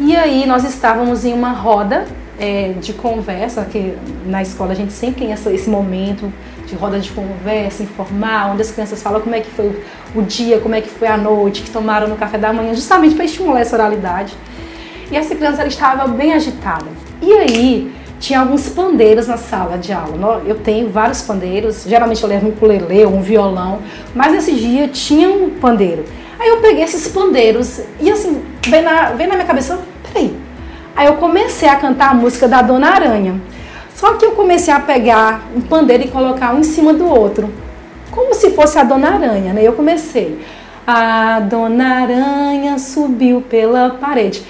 E 0.00 0.16
aí 0.16 0.46
nós 0.46 0.64
estávamos 0.64 1.26
em 1.26 1.34
uma 1.34 1.50
roda 1.50 2.06
é, 2.38 2.72
de 2.80 2.94
conversa, 2.94 3.64
que 3.66 3.94
na 4.24 4.40
escola 4.40 4.72
a 4.72 4.74
gente 4.74 4.94
sempre 4.94 5.24
tem 5.24 5.32
essa, 5.32 5.52
esse 5.52 5.68
momento 5.68 6.32
de 6.66 6.74
roda 6.74 6.98
de 6.98 7.10
conversa 7.12 7.82
informal, 7.82 8.52
onde 8.52 8.62
as 8.62 8.70
crianças 8.70 9.02
falam 9.02 9.20
como 9.20 9.34
é 9.34 9.40
que 9.40 9.50
foi 9.50 9.78
o 10.14 10.22
dia, 10.22 10.58
como 10.58 10.74
é 10.74 10.80
que 10.80 10.88
foi 10.88 11.06
a 11.06 11.18
noite, 11.18 11.62
que 11.62 11.70
tomaram 11.70 12.08
no 12.08 12.16
café 12.16 12.38
da 12.38 12.50
manhã, 12.50 12.72
justamente 12.74 13.14
para 13.14 13.26
estimular 13.26 13.60
essa 13.60 13.76
oralidade. 13.76 14.34
E 15.12 15.16
essa 15.16 15.34
criança 15.34 15.66
estava 15.66 16.08
bem 16.08 16.32
agitada. 16.32 16.86
E 17.20 17.30
aí 17.30 17.92
tinha 18.20 18.40
alguns 18.40 18.68
pandeiros 18.68 19.26
na 19.26 19.36
sala 19.36 19.76
de 19.76 19.92
aula. 19.92 20.42
Eu 20.46 20.56
tenho 20.56 20.88
vários 20.88 21.22
pandeiros, 21.22 21.84
geralmente 21.86 22.22
eu 22.22 22.28
levo 22.28 22.46
um 22.46 22.50
ukulele 22.50 23.04
ou 23.04 23.14
um 23.14 23.20
violão, 23.20 23.80
mas 24.14 24.32
nesse 24.32 24.52
dia 24.52 24.88
tinha 24.88 25.28
um 25.28 25.50
pandeiro. 25.50 26.04
Aí 26.38 26.48
eu 26.48 26.58
peguei 26.58 26.84
esses 26.84 27.08
pandeiros 27.08 27.80
e 28.00 28.10
assim, 28.10 28.42
veio 28.66 28.84
na, 28.84 29.10
veio 29.10 29.28
na 29.28 29.36
minha 29.36 29.46
cabeça, 29.46 29.78
peraí. 30.02 30.34
Aí 30.96 31.06
eu 31.06 31.14
comecei 31.14 31.68
a 31.68 31.76
cantar 31.76 32.10
a 32.10 32.14
música 32.14 32.46
da 32.46 32.62
Dona 32.62 32.88
Aranha. 32.88 33.40
Só 33.94 34.14
que 34.14 34.24
eu 34.24 34.32
comecei 34.32 34.72
a 34.72 34.80
pegar 34.80 35.42
um 35.56 35.60
pandeiro 35.60 36.04
e 36.04 36.08
colocar 36.08 36.54
um 36.54 36.60
em 36.60 36.64
cima 36.64 36.92
do 36.92 37.06
outro. 37.06 37.50
Como 38.10 38.34
se 38.34 38.50
fosse 38.50 38.78
a 38.78 38.84
Dona 38.84 39.14
Aranha, 39.14 39.52
né? 39.52 39.62
Eu 39.62 39.72
comecei. 39.72 40.38
A 40.86 41.40
Dona 41.40 42.02
Aranha 42.02 42.78
subiu 42.78 43.40
pela 43.40 43.90
parede. 43.90 44.42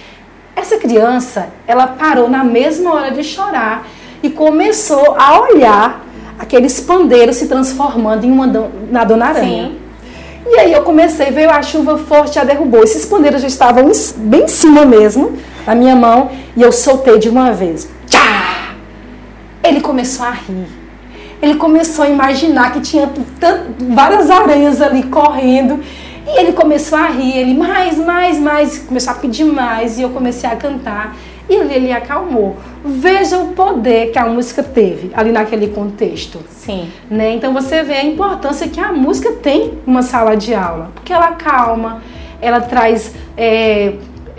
Essa 0.57 0.77
criança, 0.79 1.49
ela 1.67 1.87
parou 1.87 2.29
na 2.29 2.45
mesma 2.45 2.95
hora 2.95 3.11
de 3.11 3.25
chorar 3.25 3.87
e 4.23 4.31
começou 4.31 5.15
a 5.19 5.41
olhar 5.41 6.05
aqueles 6.39 6.81
pandeiros 6.81 7.37
se 7.37 7.47
transformando 7.47 8.25
em 8.25 8.31
uma 8.31 8.47
na 8.91 9.05
Dona 9.05 9.27
Aranha. 9.27 9.67
Sim. 9.67 9.85
E 10.47 10.59
aí 10.59 10.73
eu 10.73 10.83
comecei, 10.83 11.31
veio 11.31 11.51
a 11.51 11.63
chuva 11.63 11.99
forte, 11.99 12.39
a 12.39 12.45
derrubou. 12.45 12.83
Esses 12.83 13.05
pandeiros 13.07 13.41
já 13.41 13.49
estavam 13.49 13.91
bem 14.17 14.45
em 14.45 14.49
cima 14.49 14.85
mesmo, 14.85 15.37
na 15.67 15.75
minha 15.75 15.97
mão, 15.97 16.31
e 16.57 16.63
eu 16.63 16.71
soltei 16.71 17.19
de 17.19 17.29
uma 17.29 17.53
vez. 17.53 17.89
Tchá! 18.07 18.75
Ele 19.63 19.81
começou 19.81 20.27
a 20.27 20.31
rir. 20.31 20.69
Ele 21.41 21.55
começou 21.57 22.05
a 22.05 22.09
imaginar 22.09 22.73
que 22.73 22.81
tinha 22.81 23.11
várias 23.79 24.31
aranhas 24.31 24.81
ali 24.81 25.03
correndo 25.05 25.81
e 26.27 26.39
ele 26.39 26.53
começou 26.53 26.99
a 26.99 27.09
rir, 27.09 27.37
ele 27.37 27.55
mais, 27.55 27.99
mais, 27.99 28.39
mais, 28.39 28.79
começou 28.79 29.13
a 29.13 29.17
pedir 29.17 29.45
mais 29.45 29.99
e 29.99 30.03
eu 30.03 30.11
comecei 30.11 30.49
a 30.49 30.57
cantar. 30.57 31.15
E 31.49 31.55
ele, 31.55 31.75
ele 31.75 31.93
acalmou. 31.93 32.57
Veja 32.83 33.39
o 33.39 33.49
poder 33.49 34.11
que 34.11 34.19
a 34.19 34.27
música 34.27 34.63
teve 34.63 35.11
ali 35.15 35.31
naquele 35.31 35.69
contexto. 35.69 36.41
Sim. 36.49 36.91
Né? 37.11 37.35
Então 37.35 37.53
você 37.53 37.83
vê 37.83 37.95
a 37.95 38.05
importância 38.05 38.67
que 38.67 38.81
a 38.81 38.93
música 38.93 39.33
tem 39.33 39.79
uma 39.87 40.03
sala 40.03 40.37
de 40.37 40.55
aula. 40.55 40.91
Porque 40.95 41.13
ela 41.13 41.33
calma, 41.33 42.03
ela 42.41 42.61
traz 42.61 43.15
é, 43.37 43.93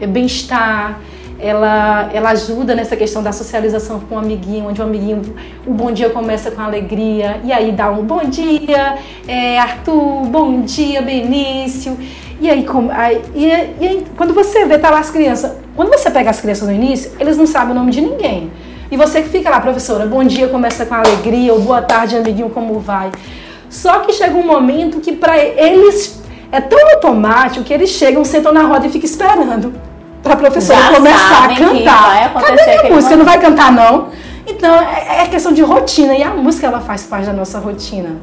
bem-estar, 0.08 1.00
ela, 1.40 2.10
ela 2.14 2.30
ajuda 2.30 2.74
nessa 2.74 2.96
questão 2.96 3.22
da 3.22 3.32
socialização 3.32 4.00
com 4.00 4.16
o 4.16 4.18
um 4.18 4.22
amiguinho, 4.22 4.68
onde 4.68 4.82
o 4.82 4.84
amiguinho, 4.84 5.22
o 5.66 5.74
bom 5.74 5.92
dia 5.92 6.10
começa 6.10 6.50
com 6.52 6.62
alegria, 6.62 7.40
e 7.44 7.52
aí 7.52 7.72
dá 7.72 7.92
um 7.92 8.04
bom 8.04 8.24
dia, 8.24 8.98
é, 9.28 9.60
Arthur, 9.60 10.26
bom 10.26 10.62
dia, 10.62 11.02
Benício. 11.02 11.98
E 12.40 12.50
aí, 12.50 12.66
aí, 12.92 13.22
e 13.36 13.52
aí, 13.52 14.06
quando 14.18 14.34
você 14.34 14.66
vê, 14.66 14.78
tá 14.78 14.90
lá 14.90 15.00
as 15.00 15.10
crianças, 15.10 15.54
quando 15.76 15.90
você 15.90 16.10
pega 16.10 16.30
as 16.30 16.40
crianças 16.40 16.68
no 16.68 16.74
início, 16.74 17.12
eles 17.20 17.38
não 17.38 17.46
sabem 17.46 17.72
o 17.72 17.76
nome 17.76 17.92
de 17.92 18.02
ninguém. 18.02 18.52
E 18.90 18.98
você 18.98 19.22
que 19.22 19.30
fica 19.30 19.50
lá, 19.50 19.60
professora, 19.60 20.06
bom 20.06 20.24
dia 20.24 20.48
começa 20.48 20.86
com 20.86 20.94
alegria, 20.94 21.54
ou 21.54 21.60
boa 21.60 21.82
tarde, 21.82 22.16
amiguinho, 22.16 22.50
como 22.50 22.80
vai? 22.80 23.12
Só 23.70 24.00
que 24.00 24.14
chega 24.14 24.36
um 24.36 24.46
momento 24.46 25.00
que 25.02 25.12
para 25.12 25.38
eles 25.38 26.22
é 26.52 26.62
tão 26.62 26.80
automático 26.92 27.66
que 27.66 27.74
eles 27.74 27.90
chegam, 27.90 28.24
sentam 28.24 28.54
na 28.54 28.64
roda 28.64 28.88
e 28.88 28.90
ficam 28.90 29.10
esperando 29.10 29.95
para 30.26 30.34
a 30.34 30.38
professora 30.38 30.80
Já 30.80 30.96
começar 30.96 31.46
a 31.46 31.56
cantar. 31.56 32.34
Cadê 32.34 32.88
a 32.88 32.90
música? 32.90 33.16
Não 33.16 33.26
vai 33.26 33.40
cantar, 33.40 33.72
não? 33.72 34.10
Então, 34.48 34.76
é, 34.76 35.24
é 35.24 35.28
questão 35.28 35.54
de 35.54 35.62
rotina. 35.62 36.16
E 36.16 36.24
a 36.24 36.32
música, 36.32 36.66
ela 36.66 36.82
faz 36.82 37.04
parte 37.04 37.28
da 37.28 37.34
nossa 37.34 37.60
rotina. 37.60 38.18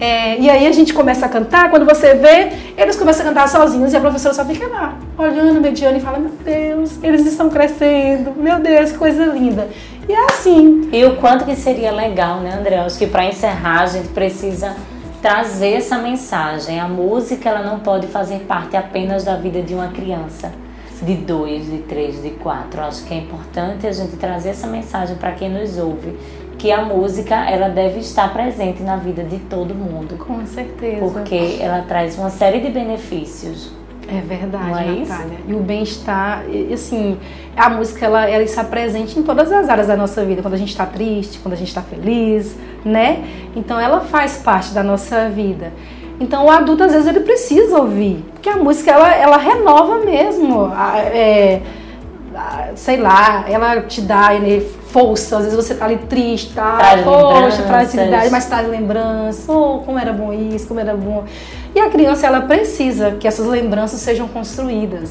É, 0.00 0.38
e 0.40 0.50
aí 0.50 0.66
a 0.66 0.72
gente 0.72 0.92
começa 0.92 1.26
a 1.26 1.28
cantar, 1.28 1.70
quando 1.70 1.84
você 1.84 2.14
vê, 2.14 2.52
eles 2.76 2.96
começam 2.96 3.24
a 3.24 3.28
cantar 3.28 3.48
sozinhos 3.48 3.92
e 3.92 3.96
a 3.96 4.00
professora 4.00 4.34
só 4.34 4.44
fica 4.44 4.66
lá, 4.66 4.98
olhando, 5.16 5.60
mediando 5.60 5.96
e 5.96 6.00
fala, 6.00 6.18
meu 6.18 6.32
Deus, 6.44 6.98
eles 7.04 7.24
estão 7.24 7.48
crescendo, 7.48 8.32
meu 8.36 8.58
Deus, 8.58 8.90
que 8.90 8.98
coisa 8.98 9.26
linda. 9.26 9.68
E 10.08 10.12
é 10.12 10.24
assim. 10.24 10.88
E 10.92 11.04
o 11.04 11.16
quanto 11.16 11.44
que 11.44 11.54
seria 11.54 11.92
legal, 11.92 12.40
né, 12.40 12.52
André? 12.58 12.78
Acho 12.78 12.98
que 12.98 13.06
para 13.06 13.26
encerrar 13.26 13.82
a 13.82 13.86
gente 13.86 14.08
precisa 14.08 14.74
trazer 15.20 15.74
essa 15.74 15.98
mensagem. 15.98 16.80
A 16.80 16.88
música 16.88 17.48
ela 17.48 17.62
não 17.62 17.78
pode 17.78 18.08
fazer 18.08 18.40
parte 18.40 18.76
apenas 18.76 19.22
da 19.22 19.36
vida 19.36 19.62
de 19.62 19.72
uma 19.72 19.88
criança 19.88 20.50
de 21.02 21.14
dois, 21.16 21.66
de 21.66 21.78
três, 21.78 22.22
de 22.22 22.30
quatro. 22.30 22.80
Acho 22.80 23.04
que 23.04 23.14
é 23.14 23.18
importante 23.18 23.86
a 23.86 23.92
gente 23.92 24.16
trazer 24.16 24.50
essa 24.50 24.66
mensagem 24.66 25.16
para 25.16 25.32
quem 25.32 25.50
nos 25.50 25.76
ouve, 25.78 26.16
que 26.58 26.70
a 26.70 26.84
música 26.84 27.34
ela 27.50 27.68
deve 27.68 28.00
estar 28.00 28.32
presente 28.32 28.82
na 28.82 28.96
vida 28.96 29.24
de 29.24 29.38
todo 29.38 29.74
mundo. 29.74 30.16
Com 30.16 30.44
certeza. 30.46 31.00
Porque 31.00 31.58
ela 31.60 31.82
traz 31.82 32.16
uma 32.16 32.30
série 32.30 32.60
de 32.60 32.70
benefícios. 32.70 33.72
É 34.08 34.20
verdade, 34.20 34.64
Não 34.64 34.78
é 34.78 34.84
Natália. 34.84 35.02
Isso? 35.02 35.48
E 35.48 35.54
o 35.54 35.60
bem-estar, 35.60 36.44
assim, 36.72 37.18
a 37.56 37.70
música 37.70 38.04
ela, 38.04 38.28
ela 38.28 38.42
está 38.42 38.64
presente 38.64 39.18
em 39.18 39.22
todas 39.22 39.50
as 39.50 39.68
áreas 39.68 39.86
da 39.86 39.96
nossa 39.96 40.24
vida, 40.24 40.42
quando 40.42 40.54
a 40.54 40.58
gente 40.58 40.70
está 40.70 40.84
triste, 40.84 41.38
quando 41.38 41.54
a 41.54 41.56
gente 41.56 41.68
está 41.68 41.82
feliz, 41.82 42.56
né? 42.84 43.24
Então 43.54 43.80
ela 43.80 44.00
faz 44.00 44.38
parte 44.38 44.72
da 44.74 44.82
nossa 44.82 45.28
vida. 45.30 45.72
Então 46.22 46.46
o 46.46 46.50
adulto 46.50 46.84
às 46.84 46.92
vezes 46.92 47.08
ele 47.08 47.20
precisa 47.20 47.78
ouvir, 47.78 48.24
porque 48.32 48.48
a 48.48 48.56
música 48.56 48.92
ela, 48.92 49.12
ela 49.12 49.36
renova 49.36 49.98
mesmo, 49.98 50.72
é, 51.12 51.60
sei 52.76 52.98
lá, 52.98 53.44
ela 53.48 53.80
te 53.80 54.00
dá 54.00 54.28
força, 54.86 55.38
às 55.38 55.44
vezes 55.44 55.56
você 55.56 55.74
tá 55.74 55.86
ali 55.86 55.98
triste, 56.08 56.54
tá, 56.54 56.76
traz 56.76 57.02
poxa, 57.02 57.62
fragilidade, 57.64 58.30
mas 58.30 58.46
traz 58.46 58.68
lembranças, 58.68 59.48
oh, 59.48 59.80
como 59.84 59.98
era 59.98 60.12
bom 60.12 60.32
isso, 60.32 60.68
como 60.68 60.78
era 60.78 60.94
bom. 60.94 61.24
E 61.74 61.80
a 61.80 61.90
criança 61.90 62.24
ela 62.24 62.42
precisa 62.42 63.16
que 63.18 63.26
essas 63.26 63.46
lembranças 63.46 63.98
sejam 63.98 64.28
construídas. 64.28 65.10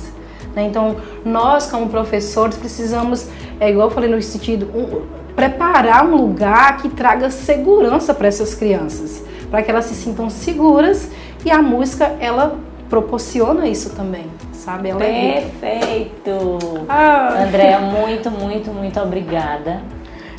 Né? 0.55 0.63
Então 0.63 0.95
nós 1.25 1.69
como 1.69 1.89
professores 1.89 2.55
precisamos, 2.55 3.27
é 3.59 3.69
igual 3.69 3.89
eu 3.89 3.93
falei 3.93 4.09
no 4.09 4.21
sentido, 4.21 4.69
um, 4.73 5.01
preparar 5.35 6.05
um 6.05 6.15
lugar 6.15 6.77
que 6.77 6.87
traga 6.87 7.29
segurança 7.29 8.13
para 8.13 8.29
essas 8.29 8.55
crianças 8.55 9.29
para 9.51 9.61
que 9.61 9.69
elas 9.69 9.85
se 9.85 9.93
sintam 9.93 10.29
seguras 10.29 11.11
e 11.45 11.51
a 11.51 11.61
música 11.61 12.15
ela 12.19 12.57
proporciona 12.89 13.67
isso 13.67 13.91
também, 13.91 14.25
sabe? 14.53 14.89
Ela 14.89 15.03
é 15.03 15.41
Perfeito! 15.59 16.85
Ah. 16.89 17.43
Andréa, 17.43 17.79
muito, 17.79 18.31
muito, 18.31 18.71
muito 18.71 18.99
obrigada. 18.99 19.81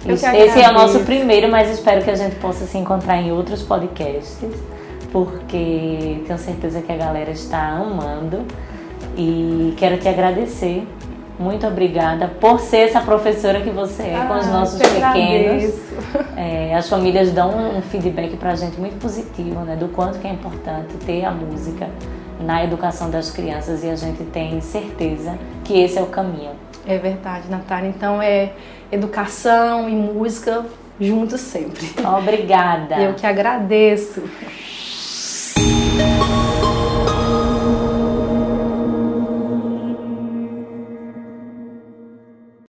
Esse 0.05 0.61
é 0.61 0.69
o 0.69 0.73
nosso 0.73 1.01
primeiro, 1.01 1.49
mas 1.49 1.71
espero 1.71 2.03
que 2.03 2.11
a 2.11 2.17
gente 2.17 2.37
possa 2.37 2.65
se 2.67 2.77
encontrar 2.77 3.19
em 3.19 3.31
outros 3.31 3.63
podcasts, 3.63 4.51
porque 5.13 6.23
tenho 6.27 6.39
certeza 6.39 6.81
que 6.81 6.91
a 6.91 6.97
galera 6.97 7.31
está 7.31 7.61
amando 7.69 8.45
e 9.17 9.75
quero 9.77 9.99
te 9.99 10.09
agradecer 10.09 10.87
muito 11.43 11.67
obrigada 11.67 12.29
por 12.29 12.61
ser 12.61 12.89
essa 12.89 13.01
professora 13.01 13.61
que 13.61 13.71
você 13.71 14.05
é 14.05 14.17
ah, 14.17 14.27
com 14.27 14.39
os 14.39 14.47
ah, 14.47 14.51
nossos 14.51 14.79
pequenos. 14.79 15.75
É, 16.37 16.75
as 16.75 16.89
famílias 16.89 17.33
dão 17.33 17.77
um 17.77 17.83
feedback 17.83 18.37
para 18.37 18.53
a 18.53 18.55
gente 18.55 18.79
muito 18.79 18.99
positivo, 18.99 19.61
né? 19.61 19.77
Do 19.77 19.89
quanto 19.89 20.19
que 20.19 20.27
é 20.27 20.31
importante 20.31 20.95
ter 21.05 21.25
a 21.25 21.31
música 21.31 21.89
na 22.41 22.65
educação 22.65 23.11
das 23.11 23.31
crianças 23.31 23.85
e 23.85 23.91
a 23.91 23.97
gente 23.97 24.25
tem 24.25 24.61
certeza 24.61 25.39
que 25.65 25.81
esse 25.81 25.99
é 25.99 26.03
o 26.03 26.07
caminho. 26.07 26.53
É 26.87 26.99
verdade, 26.99 27.49
Natália. 27.49 27.89
Então 27.89 28.21
é 28.21 28.53
educação 28.91 29.89
e 29.89 29.93
música 29.93 30.65
juntos 31.01 31.41
sempre. 31.41 31.91
Obrigada. 32.19 32.97
Eu 33.01 33.15
que 33.15 33.27
agradeço. 33.27 34.23